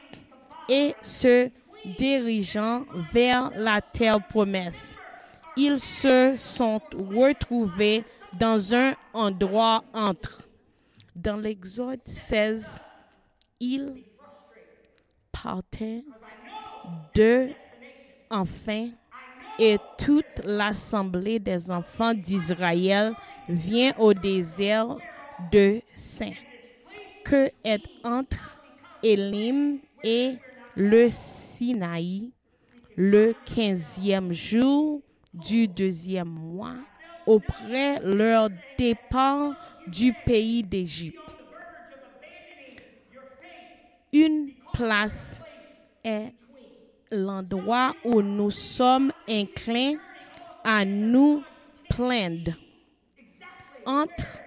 et 0.69 0.95
se 1.01 1.49
dirigeant 1.97 2.85
vers 3.13 3.51
la 3.55 3.81
terre 3.81 4.25
promesse, 4.25 4.97
ils 5.57 5.79
se 5.79 6.33
sont 6.37 6.81
retrouvés 6.93 8.03
dans 8.39 8.73
un 8.73 8.93
endroit 9.13 9.83
entre. 9.93 10.47
Dans 11.15 11.37
l'Exode 11.37 12.01
16, 12.05 12.81
ils 13.59 14.03
partaient 15.31 16.03
de 17.13 17.49
enfin 18.29 18.89
et 19.59 19.77
toute 19.97 20.41
l'assemblée 20.45 21.37
des 21.37 21.69
enfants 21.69 22.13
d'Israël 22.13 23.13
vient 23.49 23.93
au 23.97 24.13
désert 24.13 24.97
de 25.51 25.81
Saint, 25.93 26.33
que 27.25 27.49
est 27.63 27.83
entre 28.03 28.57
Elim 29.03 29.79
et 30.03 30.37
le 30.75 31.09
Sinaï, 31.11 32.31
le 32.95 33.35
quinzième 33.45 34.31
jour 34.31 35.01
du 35.33 35.67
deuxième 35.67 36.29
mois, 36.29 36.75
auprès 37.25 37.99
leur 38.01 38.49
départ 38.77 39.53
du 39.87 40.13
pays 40.25 40.63
d'Égypte. 40.63 41.17
Une 44.13 44.51
place 44.73 45.43
est 46.03 46.33
l'endroit 47.11 47.95
où 48.03 48.21
nous 48.21 48.51
sommes 48.51 49.11
inclins 49.29 49.95
à 50.63 50.83
nous 50.85 51.43
plaindre. 51.89 52.53
Entre 53.85 54.41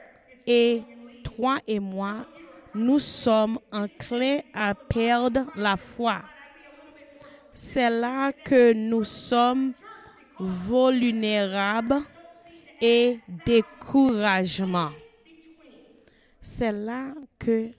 et 0.46 0.82
toi 1.22 1.58
et 1.66 1.80
moi, 1.80 2.26
nous 2.74 2.98
sommes 2.98 3.58
enclins 3.70 4.40
à 4.54 4.74
perdre 4.74 5.46
la 5.56 5.76
foi. 5.76 6.22
C'est 7.52 7.90
là 7.90 8.32
que 8.32 8.72
nous 8.72 9.04
sommes 9.04 9.72
vulnérables 10.40 12.02
et 12.80 13.20
découragement. 13.46 14.90
C'est 16.40 16.72
là 16.72 17.14
que 17.38 17.70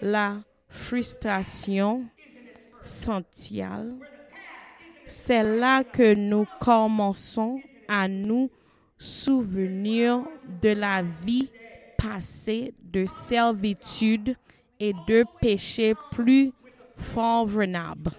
la 0.00 0.36
frustration 0.68 2.04
sentiale 2.82 3.96
C'est 5.14 5.42
là 5.42 5.84
que 5.84 6.14
nous 6.14 6.46
commençons 6.58 7.60
à 7.86 8.08
nous 8.08 8.50
souvenir 8.98 10.22
de 10.62 10.70
la 10.70 11.02
vie 11.02 11.50
passée 11.98 12.72
de 12.82 13.04
servitude 13.04 14.34
et 14.80 14.94
de 15.06 15.26
péché 15.38 15.92
plus 16.12 16.50
convenable. 17.14 18.10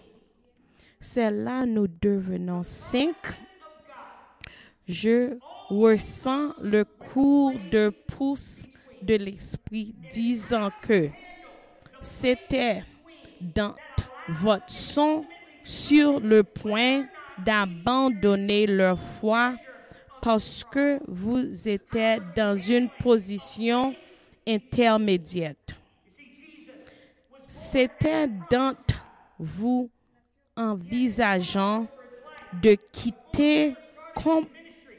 C'est 1.00 1.32
là 1.32 1.66
nous 1.66 1.88
devenons 1.88 2.62
cinq. 2.64 3.16
Je 4.88 5.36
ressens 5.70 6.54
le 6.62 6.86
coup 6.86 7.54
de 7.72 7.90
pouce 7.90 8.68
de 9.02 9.16
l'esprit 9.16 9.96
disant 10.12 10.70
que 10.84 11.10
c'était 12.02 12.84
dans 13.42 13.74
votre 14.30 14.70
son 14.70 15.26
sur 15.64 16.20
le 16.20 16.44
point 16.44 17.06
d'abandonner 17.38 18.68
leur 18.68 19.00
foi 19.20 19.56
parce 20.22 20.64
que 20.64 21.00
vous 21.08 21.68
étiez 21.68 22.18
dans 22.36 22.56
une 22.56 22.90
position 22.90 23.94
intermédiaire. 24.48 25.56
C'était 27.48 28.28
d'entre 28.50 29.06
vous 29.40 29.90
envisageant 30.56 31.88
de 32.62 32.78
quitter 32.92 33.76
com 34.16 34.46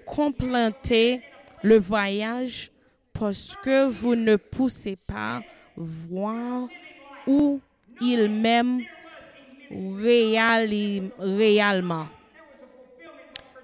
compléter 0.06 1.22
le 1.62 1.78
voyage 1.78 2.70
parce 3.12 3.56
que 3.62 3.86
vous 3.86 4.14
ne 4.14 4.36
poussez 4.36 4.96
pas 5.06 5.40
voir 5.76 6.68
où 7.26 7.60
il 8.00 8.20
réali- 8.26 8.86
réellement. 11.18 12.06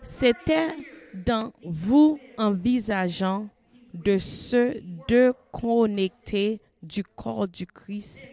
C'était 0.02 0.74
dans 1.12 1.52
vous 1.62 2.20
envisageant 2.36 3.48
de 3.92 4.18
se 4.18 4.80
déconnecter 4.82 6.60
du 6.82 7.02
corps 7.04 7.48
du 7.48 7.66
Christ 7.66 8.32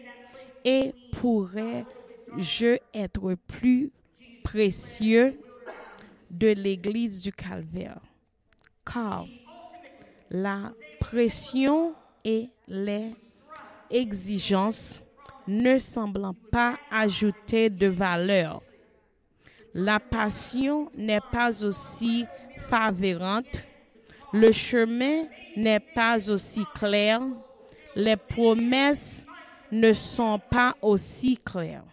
et 0.64 0.92
pourrais-je 1.10 2.78
être 2.94 3.34
plus 3.46 3.92
précieux 4.42 5.38
de 6.30 6.48
l'Église 6.48 7.20
du 7.20 7.32
Calvaire? 7.32 8.00
Car 8.84 9.26
la 10.30 10.72
pression 10.98 11.94
et 12.24 12.48
les 12.66 13.14
exigences 13.90 15.02
ne 15.48 15.78
semblant 15.78 16.34
pas 16.52 16.78
ajouter 16.90 17.70
de 17.70 17.86
valeur. 17.86 18.62
La 19.74 19.98
passion 19.98 20.90
n'est 20.94 21.22
pas 21.32 21.64
aussi 21.64 22.26
favorante, 22.68 23.64
le 24.32 24.52
chemin 24.52 25.24
n'est 25.56 25.80
pas 25.80 26.30
aussi 26.30 26.64
clair, 26.74 27.20
les 27.96 28.16
promesses 28.16 29.26
ne 29.72 29.92
sont 29.94 30.38
pas 30.50 30.76
aussi 30.82 31.38
claires. 31.38 31.84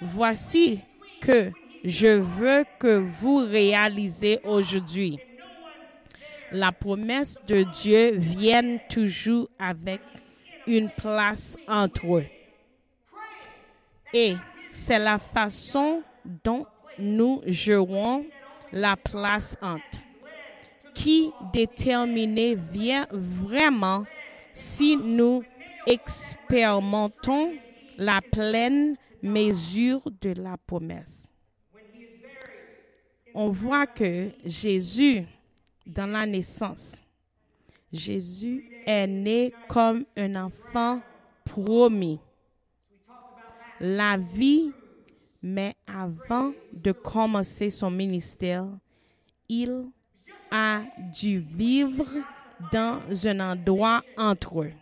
Voici 0.00 0.80
que 1.20 1.50
je 1.84 2.18
veux 2.18 2.64
que 2.78 2.98
vous 2.98 3.36
réalisez 3.38 4.40
aujourd'hui. 4.44 5.18
La 6.52 6.72
promesse 6.72 7.38
de 7.46 7.64
Dieu 7.64 8.12
vient 8.16 8.78
toujours 8.88 9.48
avec 9.58 10.00
une 10.66 10.88
place 10.90 11.56
entre 11.68 12.16
eux. 12.18 12.24
Et 14.18 14.34
c'est 14.72 14.98
la 14.98 15.18
façon 15.18 16.02
dont 16.24 16.64
nous 16.98 17.42
jouons 17.46 18.24
la 18.72 18.96
place 18.96 19.58
entre 19.60 20.00
qui 20.94 21.30
détermine 21.52 22.54
bien 22.54 23.06
vraiment 23.10 24.06
si 24.54 24.96
nous 24.96 25.42
expérimentons 25.86 27.52
la 27.98 28.22
pleine 28.22 28.96
mesure 29.22 30.00
de 30.22 30.32
la 30.32 30.56
promesse. 30.56 31.28
On 33.34 33.50
voit 33.50 33.86
que 33.86 34.30
Jésus, 34.46 35.24
dans 35.86 36.06
la 36.06 36.24
naissance, 36.24 37.02
Jésus 37.92 38.64
est 38.86 39.06
né 39.06 39.52
comme 39.68 40.06
un 40.16 40.46
enfant 40.46 41.02
promis. 41.44 42.18
La 43.80 44.16
vie, 44.16 44.72
mais 45.42 45.74
avant 45.86 46.52
de 46.72 46.92
commencer 46.92 47.70
son 47.70 47.90
ministère, 47.90 48.66
il 49.48 49.86
a 50.50 50.82
dû 51.14 51.38
vivre 51.38 52.06
dans 52.72 53.00
un 53.26 53.40
endroit 53.40 54.02
entre 54.16 54.62
eux. 54.62 54.72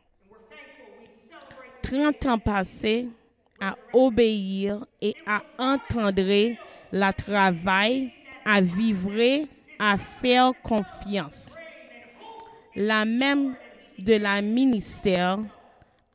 30 1.82 2.26
ans 2.26 2.38
passés 2.38 3.08
à 3.60 3.76
obéir 3.92 4.86
et 5.00 5.14
à 5.26 5.42
entendre 5.58 6.22
le 6.92 7.12
travail, 7.12 8.12
à 8.44 8.60
vivre, 8.60 9.46
à 9.78 9.96
faire 9.96 10.52
confiance. 10.62 11.56
La 12.76 13.04
même 13.04 13.54
de 13.98 14.14
la 14.14 14.40
ministère, 14.42 15.38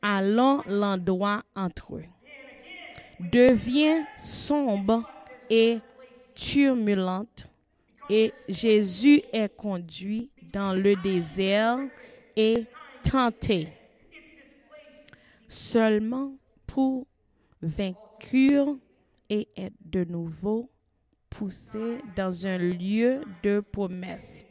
allant 0.02 0.62
l'endroit 0.66 1.42
entre 1.54 1.96
eux, 1.96 2.04
devient 3.30 4.04
sombre 4.16 5.08
et 5.48 5.78
turbulente 6.34 7.46
et 8.08 8.32
Jésus 8.48 9.22
est 9.32 9.54
conduit 9.56 10.30
dans 10.52 10.72
le 10.72 10.96
désert 10.96 11.78
et 12.36 12.64
tenté 13.02 13.68
seulement 15.48 16.32
pour 16.66 17.06
vaincre 17.62 17.98
et 19.28 19.48
être 19.56 19.74
de 19.84 20.04
nouveau 20.04 20.68
poussé 21.30 21.98
dans 22.16 22.46
un 22.46 22.58
lieu 22.58 23.22
de 23.42 23.60
promesse, 23.60 24.44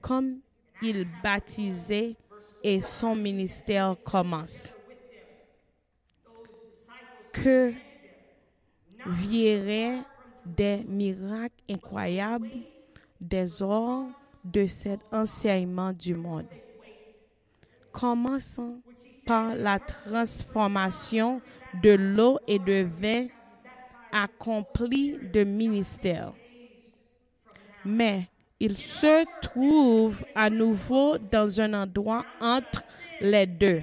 comme 0.00 0.40
il 0.82 1.06
baptisait 1.22 2.16
et 2.62 2.80
son 2.80 3.14
ministère 3.14 3.96
commence. 4.04 4.74
Que 7.32 7.72
vieraient 9.06 9.98
des 10.44 10.84
miracles 10.88 11.54
incroyables 11.68 12.50
des 13.20 13.62
ors 13.62 14.06
de 14.44 14.66
cet 14.66 15.00
enseignement 15.12 15.92
du 15.92 16.14
monde. 16.14 16.46
Commençons 17.92 18.80
par 19.26 19.54
la 19.54 19.78
transformation 19.78 21.40
de 21.82 21.90
l'eau 21.90 22.38
et 22.46 22.58
de 22.58 22.88
vin 23.00 23.26
accomplie 24.12 25.16
de 25.32 25.44
ministère. 25.44 26.32
Mais 27.84 28.28
il 28.58 28.76
se 28.76 29.24
trouve 29.40 30.22
à 30.34 30.50
nouveau 30.50 31.16
dans 31.18 31.60
un 31.60 31.74
endroit 31.74 32.24
entre 32.40 32.82
les 33.20 33.46
deux, 33.46 33.82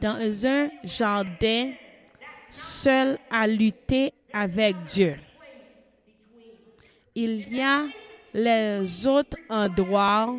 dans 0.00 0.46
un 0.46 0.70
jardin 0.84 1.72
seul 2.50 3.18
à 3.30 3.46
lutter 3.46 4.12
avec 4.32 4.76
Dieu. 4.84 5.16
Il 7.14 7.54
y 7.54 7.60
a 7.60 7.82
les 8.32 9.06
autres 9.06 9.36
endroits. 9.48 10.36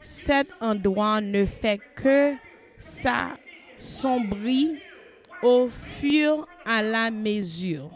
Cet 0.00 0.48
endroit 0.60 1.20
ne 1.20 1.44
fait 1.44 1.80
que 1.94 2.34
s'assombrir 2.78 4.78
au 5.42 5.68
fur 5.68 6.46
et 6.64 6.68
à 6.68 6.82
la 6.82 7.10
mesure 7.10 7.90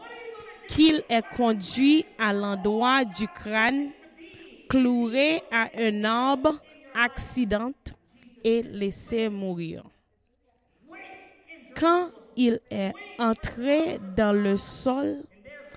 qu'il 0.68 1.02
est 1.08 1.24
conduit 1.36 2.04
à 2.18 2.32
l'endroit 2.32 3.04
du 3.04 3.28
crâne, 3.28 3.90
cloué 4.68 5.40
à 5.50 5.68
un 5.78 6.04
arbre, 6.04 6.60
accident 6.94 7.72
et 8.42 8.62
laissé 8.62 9.28
mourir. 9.28 9.84
Quand 11.76 12.10
il 12.36 12.60
est 12.70 12.92
entré 13.18 13.98
dans 14.16 14.32
le 14.32 14.56
sol, 14.56 15.22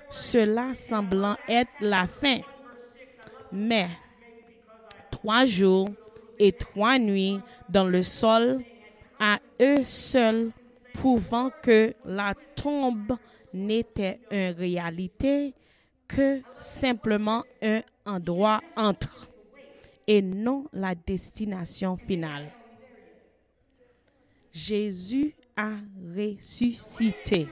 cela 0.10 0.74
semblant 0.74 1.36
être 1.48 1.72
la 1.82 2.08
fin. 2.08 2.40
Mais 3.52 3.88
trois 5.12 5.46
jours 5.46 5.90
et 6.40 6.52
trois 6.52 7.00
nuits 7.00 7.40
dans 7.70 7.86
le 7.86 8.04
sol, 8.04 8.64
à 9.20 9.40
eux 9.62 9.84
seuls, 9.84 10.52
prouvant 10.94 11.52
que 11.62 11.94
la 12.06 12.34
tombe 12.56 13.18
n'était 13.54 14.20
en 14.32 14.54
réalité 14.58 15.54
que 16.08 16.42
simplement 16.60 17.44
un 17.62 17.82
endroit 18.06 18.62
entre 18.76 19.30
et 20.08 20.22
non 20.22 20.66
la 20.72 20.96
destination 20.96 21.98
finale. 21.98 22.50
Jésus 24.52 25.36
a 25.58 25.72
ressuscité, 26.16 27.48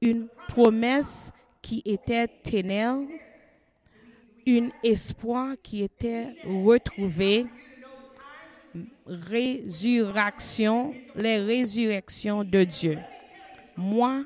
une 0.00 0.28
promesse 0.48 1.32
qui 1.62 1.80
était 1.86 2.26
ténèbres, 2.26 3.08
un 4.46 4.68
espoir 4.82 5.54
qui 5.62 5.84
était 5.84 6.34
retrouvé, 6.44 7.46
résurrection, 9.06 10.94
les 11.14 11.38
résurrections 11.38 12.42
de 12.42 12.64
Dieu. 12.64 12.98
Moi, 13.76 14.24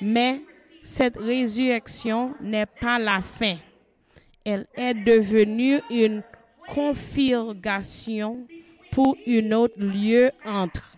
mais 0.00 0.40
cette 0.82 1.16
résurrection 1.16 2.34
n'est 2.40 2.66
pas 2.66 2.98
la 2.98 3.20
fin. 3.20 3.56
Elle 4.44 4.66
est 4.76 4.94
devenue 4.94 5.80
une 5.90 6.22
confirmation 6.68 8.46
pour 8.90 9.16
un 9.26 9.52
autre 9.52 9.80
lieu 9.80 10.30
entre. 10.44 10.93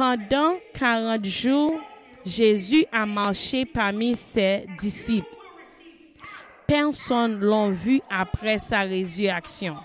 Pendant 0.00 0.54
40 0.72 1.26
jours, 1.26 1.78
Jésus 2.24 2.86
a 2.90 3.04
marché 3.04 3.66
parmi 3.66 4.16
ses 4.16 4.64
disciples. 4.78 5.28
Personne 6.66 7.38
l'ont 7.38 7.68
vu 7.68 8.00
après 8.08 8.58
sa 8.58 8.80
résurrection. 8.80 9.76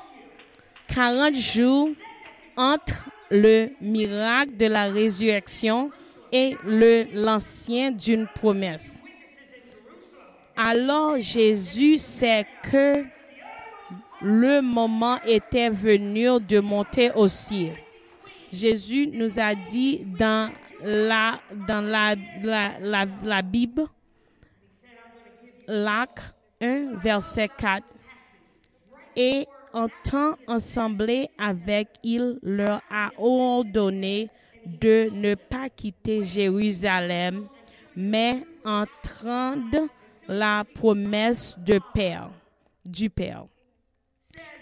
40 0.88 1.36
jours 1.36 1.90
entre 2.56 3.10
le 3.30 3.72
miracle 3.82 4.56
de 4.56 4.68
la 4.68 4.86
résurrection 4.86 5.92
et 6.32 6.56
le 6.64 7.08
l'ancien 7.14 7.92
d'une 7.92 8.26
promesse. 8.26 9.02
Alors 10.56 11.20
Jésus 11.20 11.98
sait 11.98 12.48
que 12.64 13.04
le 14.22 14.62
moment 14.62 15.20
était 15.26 15.70
venu 15.70 16.40
de 16.40 16.62
monter 16.62 17.12
au 17.12 17.28
ciel. 17.28 17.76
Jésus 18.56 19.08
nous 19.08 19.40
a 19.40 19.54
dit 19.54 20.06
dans 20.18 20.50
la, 20.82 21.42
Bible, 23.44 23.84
Lac 25.68 26.20
1, 26.62 26.96
verset 27.04 27.50
4, 27.58 27.86
et 29.18 29.46
en 29.74 29.88
temps 30.10 30.36
ensemble 30.48 31.28
avec 31.38 31.90
il 32.04 32.40
leur 32.42 32.82
a 32.90 33.12
ordonné 33.18 34.30
de 34.66 35.10
ne 35.12 35.36
pas 35.36 35.70
quitter 35.70 36.24
Jérusalem, 36.24 37.48
mais 37.96 38.44
entendre 38.64 39.90
la 40.28 40.64
promesse 40.76 41.58
de 41.60 41.80
Père, 41.94 42.30
du 42.86 43.10
Père, 43.10 43.46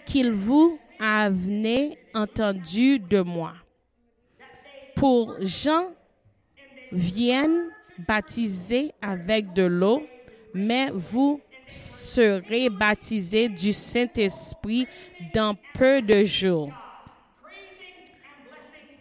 qu'il 0.06 0.32
vous 0.32 0.79
avait 0.99 1.97
entendu 2.13 2.99
de 2.99 3.21
moi. 3.21 3.53
Pour 5.03 5.35
Jean 5.41 5.91
viennent 6.93 7.71
baptiser 8.07 8.93
avec 9.01 9.51
de 9.51 9.63
l'eau, 9.63 10.07
mais 10.53 10.91
vous 10.93 11.41
serez 11.67 12.69
baptisés 12.69 13.49
du 13.49 13.73
Saint-Esprit 13.73 14.87
dans 15.33 15.57
peu 15.73 16.01
de 16.01 16.23
jours. 16.23 16.71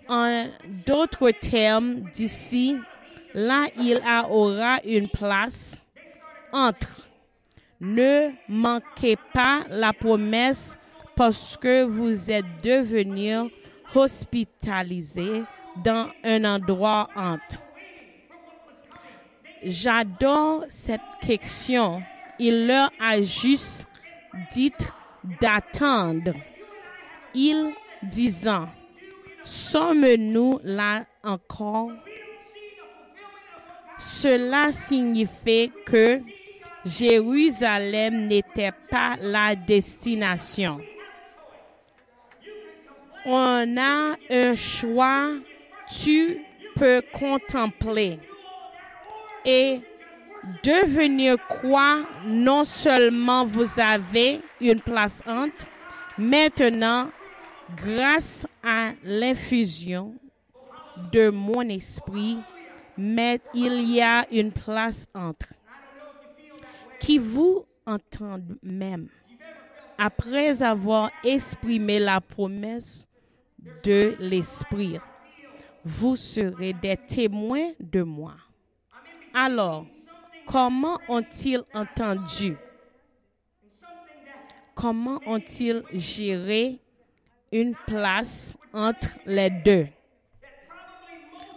En 0.08 0.48
d'autres 0.84 1.30
termes, 1.30 2.00
d'ici, 2.12 2.76
là, 3.32 3.68
il 3.78 4.02
aura 4.28 4.80
une 4.84 5.08
place 5.08 5.86
entre. 6.52 7.08
Ne 7.80 8.30
manquez 8.48 9.16
pas 9.32 9.66
la 9.68 9.92
promesse 9.92 10.76
parce 11.14 11.56
que 11.56 11.84
vous 11.84 12.28
êtes 12.28 12.60
devenus 12.60 13.52
hospitalisés 13.94 15.44
dans 15.76 16.10
un 16.24 16.44
endroit 16.44 17.08
entre. 17.14 17.62
J'adore 19.62 20.64
cette 20.68 21.00
question. 21.20 22.02
Il 22.38 22.66
leur 22.66 22.90
a 23.00 23.20
juste 23.20 23.88
dit 24.52 24.72
d'attendre. 25.40 26.34
Il 27.34 27.72
disant, 28.02 28.68
sommes-nous 29.44 30.60
là 30.64 31.04
encore? 31.22 31.92
Cela 33.98 34.72
signifie 34.72 35.70
que 35.86 36.20
Jérusalem 36.84 38.26
n'était 38.26 38.72
pas 38.90 39.16
la 39.20 39.54
destination. 39.54 40.80
On 43.24 43.76
a 43.78 44.16
un 44.28 44.54
choix, 44.56 45.34
tu 46.00 46.44
peux 46.74 47.02
contempler 47.12 48.18
et 49.44 49.80
devenir 50.62 51.36
quoi 51.48 52.00
non 52.24 52.64
seulement 52.64 53.44
vous 53.44 53.78
avez 53.78 54.40
une 54.60 54.80
place 54.80 55.22
entre, 55.26 55.66
maintenant, 56.18 57.10
grâce 57.76 58.46
à 58.62 58.92
l'infusion 59.04 60.14
de 61.12 61.30
mon 61.30 61.62
esprit, 61.62 62.38
mais 62.96 63.40
il 63.54 63.80
y 63.94 64.00
a 64.00 64.26
une 64.30 64.52
place 64.52 65.06
entre 65.14 65.48
qui 67.00 67.18
vous 67.18 67.64
entendent 67.86 68.56
même 68.62 69.08
après 69.98 70.62
avoir 70.62 71.10
exprimé 71.24 71.98
la 71.98 72.20
promesse 72.20 73.06
de 73.84 74.14
l'esprit. 74.18 74.98
Vous 75.84 76.16
serez 76.16 76.72
des 76.72 76.96
témoins 76.96 77.72
de 77.80 78.02
moi. 78.02 78.34
Alors, 79.34 79.84
comment 80.46 80.98
ont-ils 81.08 81.62
entendu? 81.74 82.56
Comment 84.74 85.20
ont-ils 85.26 85.82
géré 85.92 86.78
une 87.50 87.74
place 87.86 88.56
entre 88.72 89.08
les 89.26 89.50
deux? 89.50 89.86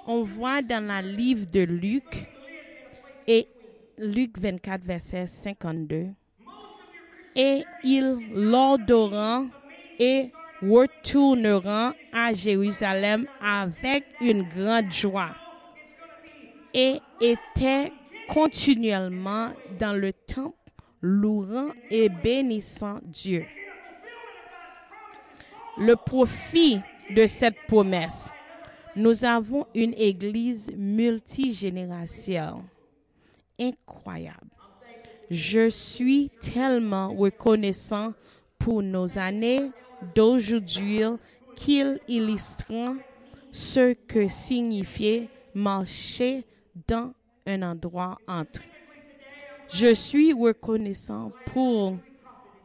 On 0.08 0.24
voit 0.24 0.62
dans 0.62 0.86
la 0.86 1.02
livre 1.02 1.50
de 1.50 1.62
Luc 1.62 2.28
et 3.28 3.48
Luc 3.98 4.38
24, 4.38 4.84
verset 4.84 5.28
52. 5.28 6.08
Et 7.36 7.64
ils 7.84 8.18
l'adorant 8.34 9.48
et 10.00 10.32
retourneront 10.70 11.94
à 12.14 12.34
Jérusalem 12.34 13.28
avec 13.42 14.06
une 14.22 14.44
grande 14.44 14.92
joie 14.92 15.36
et 16.74 17.00
étaient 17.22 17.92
continuellement 18.28 19.52
dans 19.80 19.94
le 19.94 20.14
temple, 20.14 20.56
louant 21.02 21.70
et 21.90 22.10
bénissant 22.10 23.00
Dieu. 23.04 23.46
Le 25.78 25.96
profit 25.96 26.82
de 27.16 27.28
cette 27.28 27.58
promesse, 27.68 28.32
nous 28.96 29.26
avons 29.26 29.68
une 29.76 29.94
église 29.94 30.72
multigénérationnelle 30.76 32.64
incroyable. 33.60 34.50
Je 35.30 35.70
suis 35.70 36.30
tellement 36.40 37.14
reconnaissant 37.14 38.14
pour 38.60 38.82
nos 38.84 39.18
années 39.18 39.72
d'aujourd'hui 40.14 41.02
qu'ils 41.56 42.00
illustrent 42.08 42.96
ce 43.52 43.94
que 43.94 44.28
signifiait 44.28 45.30
marcher 45.54 46.44
dans 46.88 47.14
un 47.46 47.62
endroit 47.62 48.18
entre. 48.28 48.62
Je 49.70 49.94
suis 49.94 50.34
reconnaissant 50.34 51.32
pour 51.48 51.98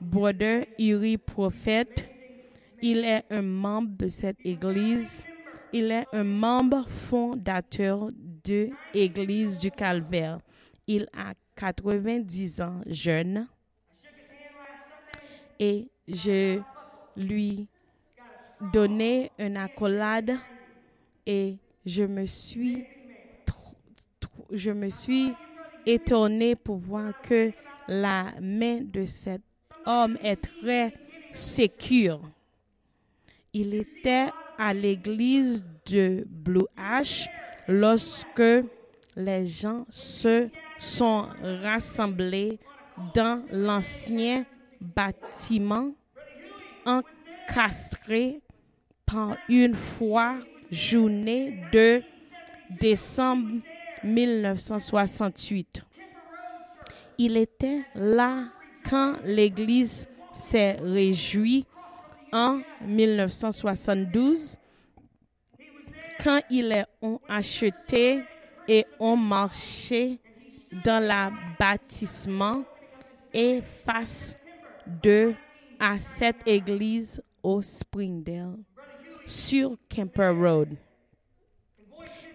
Brother 0.01 0.67
Uri 0.79 1.17
Prophète. 1.17 2.11
Il 2.83 3.05
est 3.05 3.25
un 3.31 3.43
membre 3.43 3.97
de 3.97 4.09
cette 4.09 4.39
église. 4.45 5.25
Il 5.73 5.91
est 5.91 6.07
un 6.13 6.25
membre 6.25 6.89
fondateur 6.89 8.11
de 8.45 8.71
l'Église 8.93 9.59
du 9.59 9.71
Calvaire. 9.71 10.39
Il 10.87 11.07
a 11.17 11.35
90 11.57 12.61
ans 12.63 12.81
jeune. 12.87 13.47
Et 15.59 15.89
je 16.09 16.61
lui 17.21 17.69
donné 18.73 19.31
une 19.39 19.57
accolade 19.57 20.37
et 21.27 21.57
je 21.87 22.05
me 22.05 22.27
suis 22.27 22.85
je 24.53 24.71
me 24.73 24.91
suis 24.91 25.33
étonnée 25.87 26.57
pour 26.57 26.79
voir 26.79 27.13
que 27.23 27.53
la 27.89 28.33
main 28.41 28.81
de 28.81 29.07
cet 29.07 29.43
homme 29.87 30.17
est 30.23 30.37
très 30.37 30.93
sécure. 31.33 32.21
Il 33.53 33.75
était 33.75 34.29
à 34.59 34.75
l'église 34.75 35.65
de 35.87 36.25
Blue 36.27 36.67
Ash 36.77 37.29
lorsque 37.69 38.43
les 39.17 39.47
gens 39.47 39.87
se 39.89 40.49
sont 40.79 41.29
rassemblés 41.63 42.59
dans 43.15 43.45
l'ancien 43.51 44.45
bâtiment 44.81 45.93
encastré 46.87 48.41
par 49.07 49.37
une 49.49 49.75
fois 49.75 50.39
journée 50.71 51.63
de 51.73 52.03
décembre 52.79 53.61
1968. 54.05 55.85
Il 57.19 57.37
était 57.37 57.83
là 57.95 58.45
quand 58.89 59.17
l'Église 59.25 60.09
s'est 60.33 60.79
réjouie 60.81 61.67
en 62.33 62.61
1972, 62.83 64.57
quand 66.23 66.41
ils 66.51 66.87
ont 67.03 67.21
acheté 67.29 68.23
et 68.69 68.87
ont 69.01 69.17
marché 69.17 70.19
dans 70.85 71.03
le 71.03 71.57
bâtiment 71.59 72.63
et 73.35 73.61
face 73.85 74.37
de 75.03 75.35
à 75.81 75.99
cette 75.99 76.47
église 76.47 77.23
au 77.43 77.63
Springdale 77.63 78.59
sur 79.27 79.77
Kemper 79.89 80.29
Road. 80.29 80.77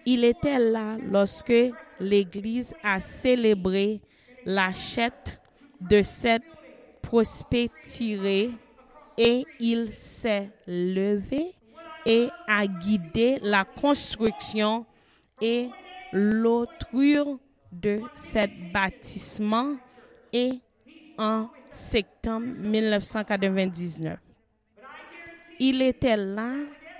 Il 0.04 0.24
était 0.24 0.58
là 0.58 0.96
lorsque 1.10 1.72
l'église 2.00 2.74
a 2.82 3.00
célébré 3.00 4.00
l'achète 4.44 5.40
de 5.80 6.02
cette 6.02 6.42
prospérité 7.02 8.50
et 9.16 9.44
il 9.60 9.92
s'est 9.92 10.50
levé 10.66 11.54
et 12.04 12.28
a 12.46 12.66
guidé 12.66 13.38
la 13.42 13.64
construction 13.64 14.84
et 15.40 15.68
l'autre 16.12 16.86
de 17.72 18.00
ce 18.14 18.72
bâtiment 18.72 19.76
et 20.32 20.60
en 21.18 21.48
septembre 21.70 22.46
1999. 22.58 24.18
Il 25.58 25.82
était 25.82 26.16
là 26.16 26.52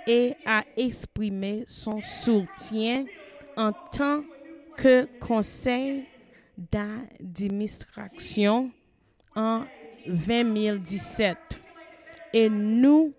et 0.07 0.33
a 0.45 0.63
exprimé 0.75 1.63
son 1.67 2.01
soutien 2.01 3.05
en 3.55 3.71
tant 3.71 4.23
que 4.77 5.07
conseil 5.19 6.05
d'administration 6.57 8.71
en 9.35 9.63
2017 10.07 11.37
et 12.33 12.49
nous 12.49 13.13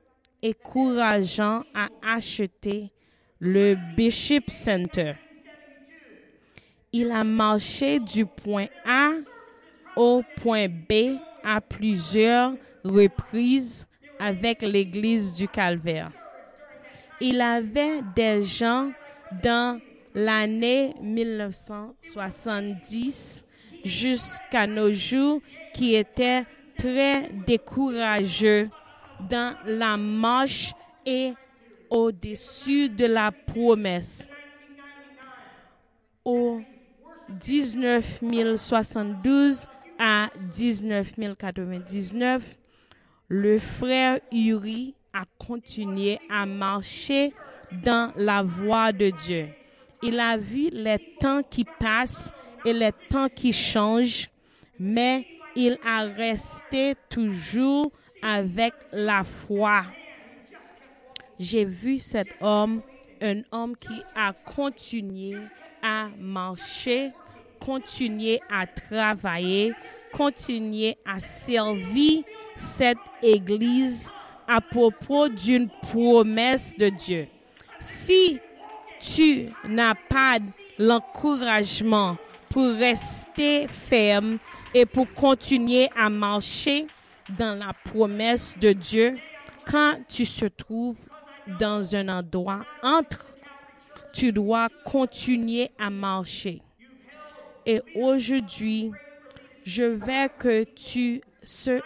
encourageons 0.45 1.65
à 1.75 1.89
acheter 2.03 2.91
le 3.41 3.77
Bishop 3.97 4.49
Center. 4.49 5.15
Il 6.93 7.11
a 7.11 7.25
marché 7.25 7.99
du 8.01 8.25
point 8.25 8.67
A 8.85 9.11
au 9.99 10.23
point 10.37 10.69
B 10.69 11.19
à 11.43 11.61
plusieurs 11.61 12.55
reprises 12.85 13.89
avec 14.21 14.63
l'Église 14.63 15.35
du 15.35 15.49
Calvaire. 15.49 16.13
Il 17.21 17.41
avait 17.41 18.03
des 18.15 18.45
gens 18.45 18.93
dans 19.43 19.81
l'année 20.15 20.95
1970 21.03 23.45
jusqu'à 23.85 24.69
nos 24.69 24.93
jours 24.93 25.41
qui 25.75 25.97
étaient 25.97 26.45
très 26.77 27.29
décourageux 27.45 28.71
dans 29.29 29.57
la 29.67 29.97
marche 29.97 30.75
et 31.05 31.33
au-dessus 31.91 32.89
de 32.89 33.07
la 33.07 33.33
promesse. 33.33 34.29
Au 36.25 36.61
19 37.29 38.23
à 39.99 40.31
1999, 40.57 42.57
le 43.29 43.59
frère 43.59 44.19
Uri 44.33 44.95
a 45.13 45.25
continué 45.39 46.19
à 46.31 46.47
marcher 46.47 47.33
dans 47.85 48.13
la 48.17 48.43
voie 48.43 48.93
de 48.93 49.11
Dieu. 49.11 49.49
Il 50.03 50.19
a 50.21 50.37
vu 50.37 50.71
les 50.73 50.99
temps 51.21 51.43
qui 51.43 51.65
passent 51.65 52.33
et 52.65 52.73
les 52.73 52.93
temps 53.09 53.29
qui 53.29 53.53
changent, 53.53 54.29
mais 54.79 55.27
il 55.57 55.79
a 55.85 56.05
resté 56.05 56.95
toujours 57.09 57.91
avec 58.23 58.75
la 58.93 59.25
foi. 59.25 59.85
J'ai 61.39 61.65
vu 61.65 61.99
cet 61.99 62.29
homme, 62.41 62.83
un 63.21 63.43
homme 63.53 63.77
qui 63.77 64.03
a 64.15 64.33
continué 64.33 65.37
à 65.83 66.09
marcher, 66.19 67.11
continuer 67.59 68.41
à 68.51 68.67
travailler, 68.67 69.73
continuer 70.13 70.97
à 71.05 71.21
servir 71.21 72.23
cette 72.57 72.99
Église 73.23 74.11
à 74.47 74.61
propos 74.61 75.29
d'une 75.29 75.69
promesse 75.83 76.75
de 76.77 76.89
Dieu. 76.89 77.29
Si 77.79 78.41
tu 79.01 79.49
n'as 79.69 79.95
pas 79.95 80.39
l'encouragement 80.79 82.17
pour 82.51 82.67
rester 82.73 83.69
ferme 83.69 84.39
et 84.75 84.87
pour 84.87 85.13
continuer 85.15 85.89
à 85.97 86.09
marcher 86.09 86.87
dans 87.39 87.59
la 87.59 87.73
promesse 87.73 88.57
de 88.59 88.73
Dieu, 88.73 89.17
quand 89.71 89.99
tu 90.09 90.27
te 90.27 90.47
trouves 90.47 90.97
dans 91.61 91.95
un 91.95 92.09
endroit 92.09 92.65
entre, 92.83 93.35
tu 94.13 94.33
dois 94.33 94.69
continuer 94.85 95.71
à 95.79 95.91
marcher. 95.91 96.63
Et 97.71 97.83
aujourd'hui, 97.95 98.93
je 99.63 99.85
veux 99.85 100.29
que 100.39 100.65
tu 100.65 101.21
se 101.43 101.83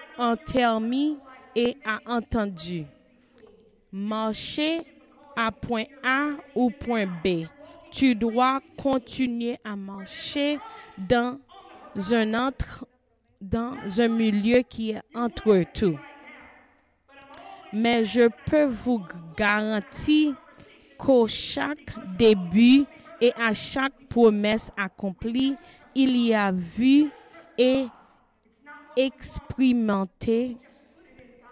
termine 0.46 1.16
et 1.56 1.76
a 1.84 1.98
entendu. 2.06 2.84
Marcher 3.90 4.82
à 5.34 5.50
point 5.50 5.86
A 6.04 6.28
ou 6.54 6.70
point 6.70 7.06
B. 7.06 7.46
Tu 7.90 8.14
dois 8.14 8.60
continuer 8.80 9.58
à 9.64 9.74
marcher 9.74 10.60
dans 10.96 11.38
un 12.12 12.34
entre, 12.34 12.86
dans 13.40 13.74
un 13.98 14.08
milieu 14.08 14.62
qui 14.62 14.92
est 14.92 15.02
entre 15.16 15.64
tout. 15.74 15.98
Mais 17.72 18.04
je 18.04 18.28
peux 18.46 18.66
vous 18.66 19.02
garantir 19.36 20.36
qu'au 20.96 21.26
chaque 21.26 22.16
début 22.16 22.84
et 23.22 23.32
à 23.40 23.54
chaque 23.54 24.08
promesse 24.08 24.72
accomplie, 24.76 25.56
il 25.94 26.16
y 26.16 26.34
a 26.34 26.50
vu 26.50 27.08
et 27.56 27.86
expérimenté 28.96 30.56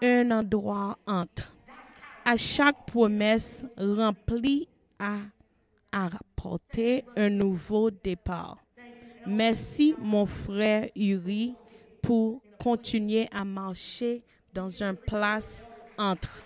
un 0.03 0.31
endroit 0.31 0.97
entre. 1.07 1.55
À 2.25 2.35
chaque 2.35 2.85
promesse 2.85 3.65
remplie 3.77 4.67
à 4.99 5.19
apporter 5.93 7.05
un 7.15 7.29
nouveau 7.29 7.89
départ. 7.89 8.57
Merci 9.25 9.95
mon 9.97 10.25
frère 10.25 10.89
Uri 10.93 11.55
pour 12.01 12.41
continuer 12.61 13.29
à 13.31 13.45
marcher 13.45 14.23
dans 14.53 14.83
un 14.83 14.93
place 14.93 15.69
entre. 15.97 16.43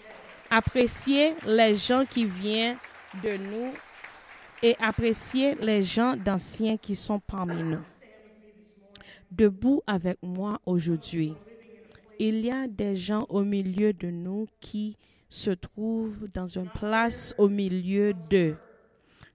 Apprécier 0.51 1.33
les 1.47 1.75
gens 1.75 2.05
qui 2.05 2.25
viennent 2.25 2.77
de 3.23 3.37
nous 3.37 3.71
et 4.65 4.75
apprécier 4.79 5.53
les 5.61 5.83
gens 5.83 6.17
d'anciens 6.17 6.75
qui 6.75 6.95
sont 6.95 7.19
parmi 7.19 7.61
nous. 7.61 7.83
Debout 9.29 9.83
avec 9.85 10.17
moi 10.23 10.59
aujourd'hui, 10.65 11.35
il 12.17 12.39
y 12.39 12.49
a 12.49 12.67
des 12.67 12.95
gens 12.95 13.27
au 13.29 13.43
milieu 13.43 13.93
de 13.93 14.09
nous 14.09 14.47
qui 14.59 14.97
se 15.29 15.51
trouvent 15.51 16.27
dans 16.33 16.47
une 16.47 16.69
place 16.69 17.35
au 17.37 17.47
milieu 17.47 18.13
d'eux. 18.27 18.57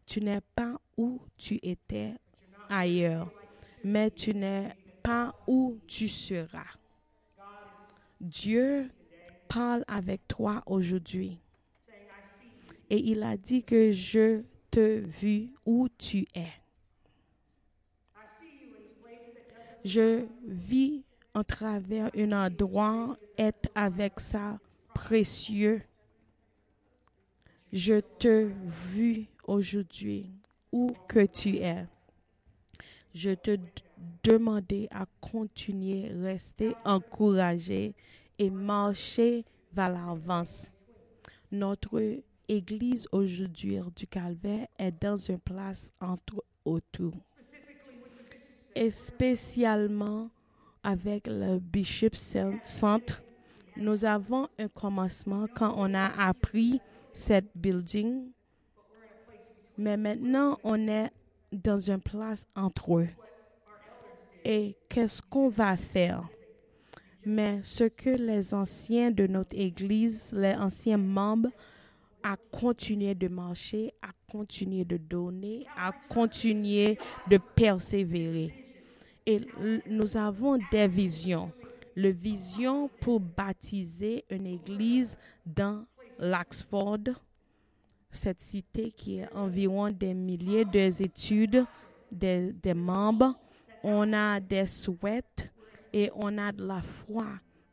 Tu 0.05 0.21
n'es 0.21 0.41
pas 0.57 0.81
où 0.97 1.21
tu 1.37 1.61
étais 1.63 2.15
ailleurs, 2.69 3.31
mais 3.85 4.11
tu 4.11 4.35
n'es 4.35 4.75
pas 5.01 5.33
où 5.47 5.79
tu 5.87 6.09
seras. 6.09 6.75
Dieu 8.21 8.91
parle 9.47 9.85
avec 9.87 10.27
toi 10.27 10.61
aujourd'hui. 10.67 11.39
Et 12.93 12.99
il 13.13 13.23
a 13.23 13.37
dit 13.37 13.63
que 13.63 13.93
je 13.93 14.43
te 14.71 15.01
vu 15.01 15.53
où 15.65 15.89
tu 15.99 16.27
es. 16.35 16.53
Je 19.85 20.27
vis 20.47 21.03
en 21.35 21.43
travers 21.43 22.11
un 22.17 22.33
endroit, 22.33 23.17
être 23.39 23.69
avec 23.75 24.21
ça 24.21 24.59
précieux. 24.95 25.83
Je 27.73 28.01
te 28.19 28.51
vu 28.65 29.27
aujourd'hui 29.45 30.31
où 30.73 30.93
que 31.09 31.25
tu 31.27 31.57
es. 31.57 31.87
Je 33.15 33.31
te 33.31 33.57
demandais 34.23 34.89
à 34.91 35.07
continuer, 35.21 36.13
rester 36.13 36.75
encouragé 36.85 37.95
et 38.39 38.51
marcher 38.51 39.45
vers 39.73 39.91
l'avance. 39.91 40.73
Notre 41.51 42.23
Église 42.51 43.07
aujourd'hui 43.13 43.79
du 43.95 44.09
Calvaire 44.09 44.67
est 44.77 44.91
dans 45.01 45.17
une 45.17 45.39
place 45.39 45.93
entre 46.01 46.43
autour. 46.65 47.15
Et 48.75 48.91
spécialement 48.91 50.29
avec 50.83 51.29
le 51.29 51.61
Bishop 51.61 52.15
Centre, 52.65 53.23
nous 53.77 54.05
avons 54.05 54.49
un 54.59 54.67
commencement 54.67 55.47
quand 55.55 55.75
on 55.77 55.95
a 55.95 56.07
appris 56.07 56.81
cette 57.13 57.51
building, 57.55 58.33
mais 59.79 59.97
maintenant 59.97 60.59
on 60.65 60.89
est 60.89 61.13
dans 61.53 61.79
une 61.79 62.01
place 62.01 62.49
entre 62.57 62.99
eux. 62.99 63.09
Et 64.45 64.75
qu'est-ce 64.89 65.23
qu'on 65.23 65.51
va 65.51 65.77
faire? 65.77 66.29
Mais 67.25 67.61
ce 67.63 67.85
que 67.85 68.11
les 68.11 68.55
anciens 68.55 69.13
de 69.13 69.29
notre 69.29 69.57
Église, 69.57 70.33
les 70.33 70.55
anciens 70.55 70.97
membres, 70.97 71.51
à 72.23 72.37
continuer 72.37 73.15
de 73.15 73.29
marcher, 73.29 73.93
à 74.03 74.09
continuer 74.31 74.85
de 74.85 74.97
donner, 74.97 75.67
à 75.77 75.93
continuer 76.09 76.99
de 77.29 77.39
persévérer. 77.39 78.53
Et 79.27 79.41
nous 79.87 80.17
avons 80.17 80.59
des 80.71 80.89
visions. 80.89 81.53
Le 81.95 82.11
vision 82.11 82.89
pour 83.01 83.21
baptiser 83.21 84.25
une 84.31 84.47
église 84.47 85.19
dans 85.45 85.85
l'Oxford, 86.19 86.99
cette 88.13 88.41
cité 88.41 88.91
qui 88.91 89.19
est 89.19 89.33
environ 89.35 89.91
des 89.91 90.15
milliers 90.15 90.65
d'études, 90.65 91.65
des, 92.11 92.53
des 92.53 92.75
membres. 92.75 93.35
On 93.83 94.13
a 94.13 94.41
des 94.41 94.67
souhaits 94.67 95.53
et 95.93 96.11
on 96.15 96.37
a 96.39 96.53
de 96.53 96.65
la 96.65 96.83
foi 96.83 97.27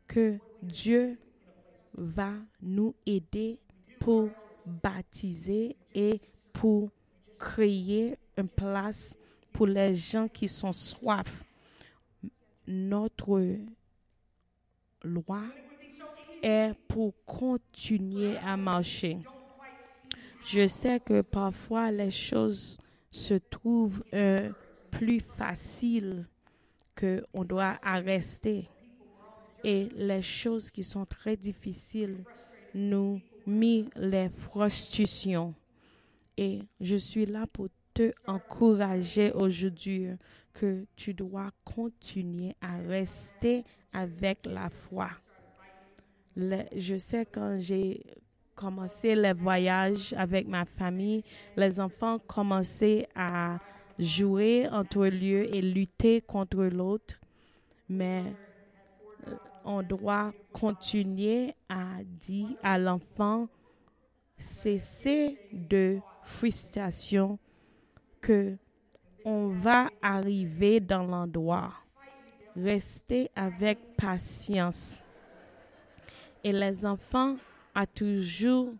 que 0.07 0.37
Dieu 0.61 1.17
va 1.93 2.31
nous 2.61 2.93
aider 3.05 3.59
pour 3.99 4.29
baptiser 4.65 5.75
et 5.93 6.19
pour 6.53 6.89
créer 7.37 8.17
une 8.37 8.47
place 8.47 9.17
pour 9.51 9.67
les 9.67 9.95
gens 9.95 10.27
qui 10.27 10.47
sont 10.47 10.73
soif. 10.73 11.43
Notre 12.67 13.55
loi 15.03 15.43
est 16.43 16.73
pour 16.87 17.13
continuer 17.25 18.37
à 18.37 18.57
marcher. 18.57 19.17
Je 20.45 20.67
sais 20.67 20.99
que 20.99 21.21
parfois 21.21 21.91
les 21.91 22.11
choses 22.11 22.77
se 23.11 23.33
trouvent 23.35 24.03
euh, 24.13 24.51
plus 24.91 25.19
faciles 25.19 26.25
que 26.95 27.23
on 27.33 27.43
doit 27.43 27.79
rester. 27.83 28.67
Et 29.63 29.89
les 29.95 30.21
choses 30.21 30.71
qui 30.71 30.83
sont 30.83 31.05
très 31.05 31.35
difficiles 31.35 32.23
nous 32.73 33.19
mis 33.47 33.89
les 33.95 34.29
frustrations. 34.29 35.55
Et 36.37 36.59
je 36.79 36.97
suis 36.97 37.25
là 37.25 37.47
pour 37.51 37.69
te 37.93 38.11
encourager 38.27 39.31
aujourd'hui 39.31 40.09
que 40.53 40.85
tu 40.95 41.13
dois 41.13 41.49
continuer 41.63 42.55
à 42.61 42.77
rester 42.77 43.63
avec 43.93 44.45
la 44.45 44.69
foi. 44.69 45.09
je 46.35 46.97
sais 46.97 47.25
quand 47.25 47.57
j'ai 47.57 48.03
commencé 48.55 49.15
le 49.15 49.33
voyage 49.33 50.13
avec 50.17 50.47
ma 50.47 50.65
famille, 50.65 51.23
les 51.55 51.79
enfants 51.79 52.19
commençaient 52.19 53.07
à 53.15 53.59
jouer 53.97 54.67
entre 54.71 55.07
lieux 55.07 55.53
et 55.55 55.61
lutter 55.61 56.21
contre 56.21 56.63
l'autre, 56.65 57.19
mais 57.89 58.23
on 59.67 59.83
doit 59.83 60.31
continuer 60.53 61.53
à 61.67 62.01
dire 62.03 62.47
à 62.63 62.79
l'enfant 62.79 63.49
cesser 64.37 65.37
de 65.51 65.99
frustration 66.23 67.37
que 68.21 68.55
on 69.25 69.49
va 69.49 69.89
arriver 70.01 70.79
dans 70.79 71.03
l'endroit. 71.03 71.73
Restez 72.55 73.29
avec 73.35 73.77
patience. 73.97 75.01
Et 76.41 76.53
les 76.53 76.85
enfants 76.85 77.35
ont 77.75 77.85
toujours 77.93 78.73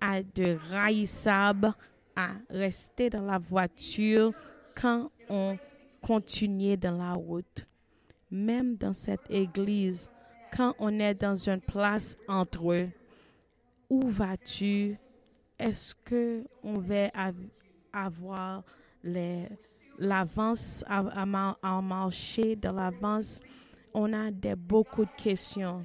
à 0.00 0.22
de 0.22 0.56
raissables 0.70 1.74
à 2.16 2.30
rester 2.48 3.10
dans 3.10 3.26
la 3.26 3.38
voiture 3.38 4.32
quand 4.74 5.10
on 5.28 5.58
continue 6.00 6.78
dans 6.78 6.96
la 6.96 7.12
route. 7.12 7.66
Même 8.30 8.76
dans 8.76 8.94
cette 8.94 9.30
église, 9.30 10.08
quand 10.54 10.74
on 10.78 10.98
est 10.98 11.14
dans 11.14 11.36
une 11.36 11.60
place 11.60 12.16
entre 12.28 12.72
eux, 12.72 12.88
où 13.88 14.08
vas-tu? 14.08 14.96
Est-ce 15.58 15.94
que 16.04 16.44
on 16.62 16.78
va 16.78 17.10
avoir 17.92 18.62
l'avance 19.98 20.84
à, 20.88 21.00
à, 21.00 21.80
marcher 21.82 22.56
dans 22.56 22.72
l'avance? 22.72 23.40
On 23.92 24.12
a 24.12 24.30
beaucoup 24.56 25.04
de 25.04 25.10
questions. 25.22 25.84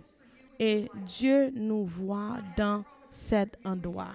Et 0.59 0.87
Dieu 1.05 1.51
nous 1.53 1.83
voit 1.83 2.37
dans 2.55 2.85
cet 3.09 3.57
endroit. 3.65 4.13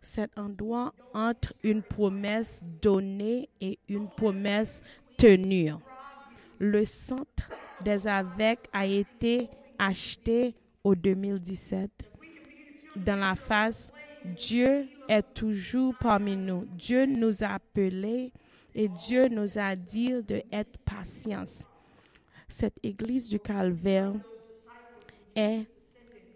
Cet 0.00 0.38
endroit 0.38 0.92
entre 1.14 1.54
une 1.62 1.82
promesse 1.82 2.62
donnée 2.80 3.48
et 3.60 3.78
une 3.88 4.08
promesse 4.08 4.82
tenue. 5.16 5.72
Le 6.58 6.84
centre 6.84 7.50
des 7.82 8.06
AVEC 8.06 8.68
a 8.72 8.86
été 8.86 9.48
acheté 9.86 10.54
au 10.82 10.94
2017 10.94 11.90
dans 12.96 13.16
la 13.16 13.34
face, 13.34 13.92
Dieu 14.24 14.88
est 15.08 15.34
toujours 15.34 15.94
parmi 16.00 16.36
nous. 16.36 16.64
Dieu 16.66 17.06
nous 17.06 17.42
a 17.42 17.54
appelés 17.54 18.32
et 18.74 18.88
Dieu 18.88 19.28
nous 19.28 19.58
a 19.58 19.76
dit 19.76 20.12
de 20.22 20.42
être 20.50 20.78
patience. 20.78 21.66
Cette 22.48 22.78
église 22.82 23.28
du 23.28 23.38
Calvaire 23.38 24.12
est 25.34 25.66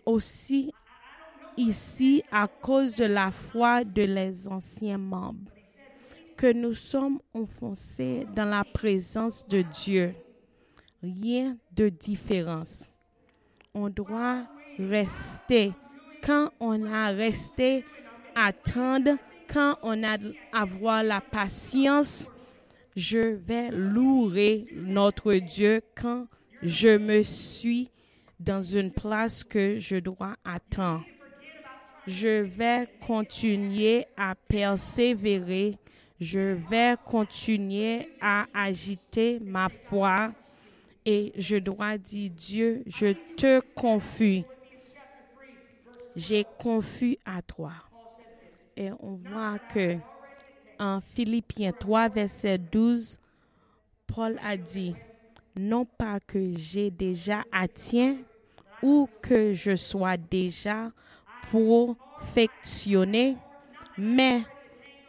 aussi 0.04 0.72
ici 1.56 2.22
à 2.30 2.46
cause 2.46 2.96
de 2.96 3.04
la 3.04 3.30
foi 3.30 3.84
de 3.84 4.02
les 4.02 4.48
anciens 4.48 4.98
membres, 4.98 5.52
que 6.36 6.52
nous 6.52 6.74
sommes 6.74 7.20
enfoncés 7.34 8.26
dans 8.34 8.44
la 8.44 8.64
présence 8.64 9.46
de 9.46 9.62
Dieu. 9.62 10.14
Rien 11.02 11.56
de 11.72 11.88
différence. 11.88 12.90
On 13.80 13.90
doit 13.90 14.42
rester 14.76 15.72
quand 16.20 16.50
on 16.58 16.84
a 16.84 17.12
resté 17.12 17.84
attendre, 18.34 19.16
quand 19.46 19.76
on 19.84 20.02
a 20.02 20.16
avoir 20.52 21.04
la 21.04 21.20
patience, 21.20 22.28
je 22.96 23.36
vais 23.36 23.70
louer 23.70 24.66
notre 24.74 25.32
Dieu 25.34 25.80
quand 25.94 26.26
je 26.60 26.98
me 26.98 27.22
suis 27.22 27.88
dans 28.40 28.60
une 28.60 28.90
place 28.90 29.44
que 29.44 29.78
je 29.78 29.94
dois 29.94 30.34
attendre. 30.44 31.04
Je 32.04 32.42
vais 32.42 32.88
continuer 33.06 34.06
à 34.16 34.34
persévérer. 34.34 35.78
Je 36.18 36.56
vais 36.68 36.96
continuer 37.06 38.08
à 38.20 38.46
agiter 38.52 39.38
ma 39.40 39.68
foi. 39.68 40.32
Et 41.10 41.32
je 41.38 41.56
dois 41.56 41.96
dire, 41.96 42.30
Dieu, 42.30 42.82
je 42.86 43.14
te 43.34 43.62
confie 43.74 44.44
j'ai 46.18 46.44
confié 46.58 47.18
à 47.24 47.40
toi. 47.40 47.72
Et 48.76 48.90
on 49.00 49.14
voit 49.14 49.58
que 49.72 49.96
en 50.78 51.00
Philippiens 51.00 51.72
3, 51.72 52.08
verset 52.08 52.58
12, 52.58 53.18
Paul 54.06 54.38
a 54.44 54.56
dit, 54.56 54.96
non 55.56 55.84
pas 55.86 56.18
que 56.20 56.52
j'ai 56.56 56.90
déjà 56.90 57.44
atteint 57.52 58.16
ou 58.82 59.08
que 59.22 59.54
je 59.54 59.76
sois 59.76 60.16
déjà 60.16 60.90
perfectionné, 61.50 63.36
mais 63.96 64.42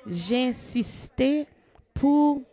j'insistais 0.05 1.47
pour 1.93 2.43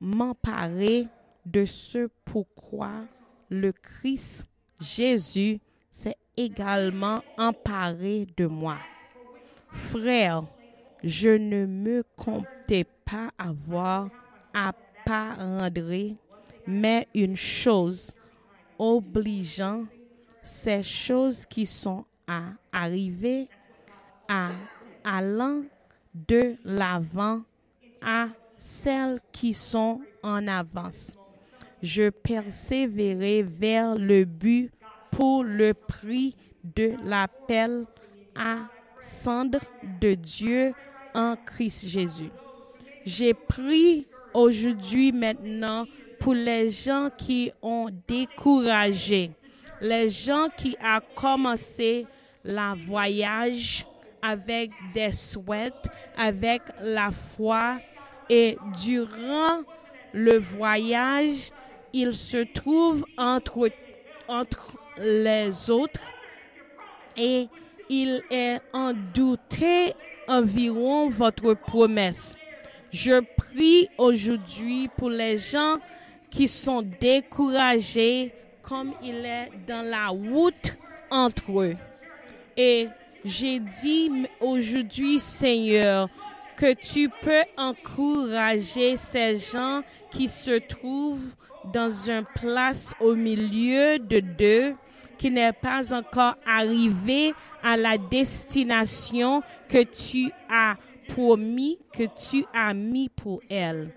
m'emparer 0.00 1.06
de 1.46 1.64
ce 1.64 2.08
pourquoi 2.24 3.06
le 3.48 3.72
Christ 3.72 4.46
Jésus 4.80 5.60
s'est 5.90 6.18
également 6.36 7.22
emparé 7.38 8.26
de 8.36 8.46
moi. 8.46 8.78
Frère, 9.70 10.44
je 11.02 11.30
ne 11.30 11.64
me 11.64 12.04
comptais 12.16 12.84
pas 13.04 13.30
avoir 13.38 14.10
à 14.52 14.72
pas 15.04 15.34
rendre, 15.34 16.16
mais 16.66 17.06
une 17.14 17.36
chose 17.36 18.12
obligeant, 18.78 19.84
ces 20.42 20.82
choses 20.82 21.46
qui 21.46 21.64
sont 21.64 22.04
à 22.26 22.50
arriver 22.72 23.48
à 24.28 24.50
allant 25.04 25.62
de 26.12 26.56
l'avant 26.64 27.42
à 28.02 28.28
celles 28.56 29.20
qui 29.30 29.54
sont 29.54 30.00
en 30.22 30.48
avance. 30.48 31.16
Je 31.82 32.10
persévérais 32.10 33.42
vers 33.42 33.94
le 33.94 34.24
but 34.24 34.70
pour 35.10 35.44
le 35.44 35.74
prix 35.74 36.34
de 36.62 36.92
l'appel 37.04 37.84
à 38.34 38.68
cendre 39.00 39.60
de 40.00 40.14
Dieu 40.14 40.72
en 41.14 41.36
Christ 41.36 41.88
Jésus. 41.88 42.30
J'ai 43.04 43.34
pris 43.34 44.06
aujourd'hui 44.34 45.12
maintenant 45.12 45.86
pour 46.18 46.34
les 46.34 46.70
gens 46.70 47.08
qui 47.16 47.52
ont 47.62 47.88
découragé, 48.06 49.30
les 49.80 50.08
gens 50.08 50.48
qui 50.56 50.76
ont 50.82 51.00
commencé 51.14 52.06
la 52.44 52.74
voyage 52.86 53.86
avec 54.22 54.70
des 54.92 55.12
souhaits, 55.12 55.88
avec 56.16 56.62
la 56.82 57.10
foi 57.10 57.78
et 58.28 58.56
durant 58.82 59.62
le 60.12 60.38
voyage, 60.38 61.50
il 61.96 62.14
se 62.14 62.44
trouve 62.52 63.06
entre, 63.16 63.70
les 64.98 65.70
autres 65.70 66.02
et 67.16 67.48
il 67.88 68.22
est 68.30 68.60
en 68.74 68.92
douté 69.14 69.94
environ 70.28 71.08
votre 71.08 71.54
promesse. 71.54 72.36
Je 72.90 73.20
prie 73.36 73.88
aujourd'hui 73.96 74.88
pour 74.96 75.08
les 75.08 75.38
gens 75.38 75.78
qui 76.30 76.48
sont 76.48 76.82
découragés 77.00 78.34
comme 78.62 78.92
il 79.02 79.24
est 79.24 79.50
dans 79.66 79.82
la 79.82 80.08
route 80.08 80.76
entre 81.10 81.62
eux. 81.62 81.76
Et 82.58 82.88
j'ai 83.24 83.58
dit 83.58 84.26
aujourd'hui, 84.40 85.18
Seigneur, 85.18 86.10
que 86.56 86.74
tu 86.74 87.08
peux 87.22 87.44
encourager 87.56 88.98
ces 88.98 89.38
gens 89.38 89.82
qui 90.10 90.28
se 90.28 90.58
trouvent 90.58 91.34
dans 91.72 91.90
une 91.90 92.24
place 92.34 92.94
au 93.00 93.14
milieu 93.14 93.98
de 93.98 94.20
deux 94.20 94.74
qui 95.18 95.30
n'est 95.30 95.52
pas 95.52 95.94
encore 95.94 96.34
arrivé 96.46 97.32
à 97.62 97.76
la 97.76 97.96
destination 97.96 99.42
que 99.68 99.82
tu 99.82 100.30
as 100.50 100.76
promis, 101.08 101.78
que 101.92 102.04
tu 102.04 102.44
as 102.52 102.74
mis 102.74 103.08
pour 103.08 103.40
elle. 103.48 103.90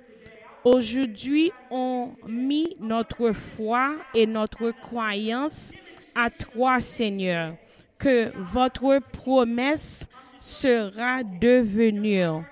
Aujourd'hui, 0.64 1.52
on 1.70 2.12
mis 2.28 2.76
notre 2.80 3.32
foi 3.32 3.96
et 4.14 4.26
notre 4.26 4.72
croyance 4.72 5.72
à 6.16 6.30
toi, 6.30 6.82
Seigneur, 6.82 7.56
que 7.98 8.32
votre 8.38 9.00
promesse 9.14 10.08
sera 10.40 11.24
devenue. 11.24 12.44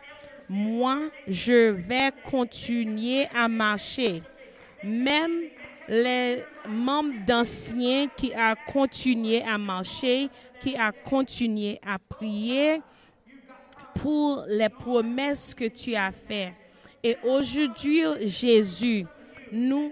Moi, 0.50 1.00
je 1.28 1.72
vais 1.72 2.12
continuer 2.30 3.28
à 3.36 3.48
marcher. 3.48 4.24
Même 4.84 5.42
les 5.88 6.44
membres 6.68 7.14
d'anciens 7.26 8.08
qui 8.16 8.34
a 8.34 8.56
continué 8.56 9.42
à 9.42 9.58
marcher, 9.58 10.30
qui 10.60 10.76
a 10.76 10.92
continué 10.92 11.80
à 11.86 11.98
prier 11.98 12.82
pour 13.96 14.44
les 14.48 14.70
promesses 14.70 15.54
que 15.54 15.66
tu 15.66 15.96
as 15.96 16.12
faites. 16.12 16.54
Et 17.04 17.16
aujourd'hui, 17.24 18.02
Jésus, 18.26 19.06
nous 19.52 19.92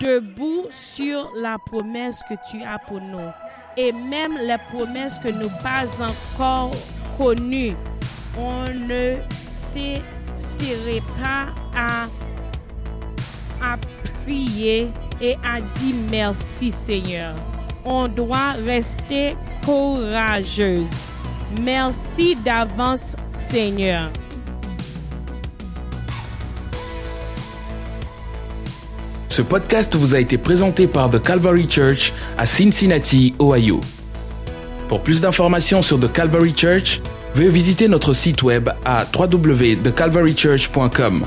debout 0.00 0.66
sur 0.70 1.30
la 1.34 1.58
promesse 1.58 2.20
que 2.28 2.34
tu 2.50 2.62
as 2.62 2.78
pour 2.78 3.00
nous. 3.00 3.30
Et 3.76 3.92
même 3.92 4.36
les 4.38 4.56
promesses 4.70 5.18
que 5.18 5.28
nous 5.28 5.50
pas 5.62 5.84
encore 6.02 6.72
connues, 7.18 7.74
on 8.38 8.64
ne 8.72 9.16
s'essaierait 9.34 11.02
pas 11.22 11.54
à, 11.76 12.06
à 13.66 13.76
prier 14.24 14.88
et 15.20 15.36
a 15.44 15.60
dit 15.60 15.94
merci 16.10 16.72
Seigneur. 16.72 17.34
On 17.84 18.08
doit 18.08 18.52
rester 18.64 19.36
courageuse. 19.64 21.08
Merci 21.62 22.36
d'avance 22.44 23.14
Seigneur. 23.30 24.10
Ce 29.28 29.42
podcast 29.42 29.94
vous 29.94 30.14
a 30.14 30.18
été 30.18 30.38
présenté 30.38 30.86
par 30.86 31.10
The 31.10 31.22
Calvary 31.22 31.68
Church 31.68 32.14
à 32.38 32.46
Cincinnati, 32.46 33.34
Ohio. 33.38 33.82
Pour 34.88 35.02
plus 35.02 35.20
d'informations 35.20 35.82
sur 35.82 36.00
The 36.00 36.10
Calvary 36.10 36.54
Church, 36.56 37.02
veuillez 37.34 37.50
visiter 37.50 37.86
notre 37.86 38.14
site 38.14 38.42
web 38.42 38.70
à 38.84 39.04
www.thecalvarychurch.com. 39.14 41.26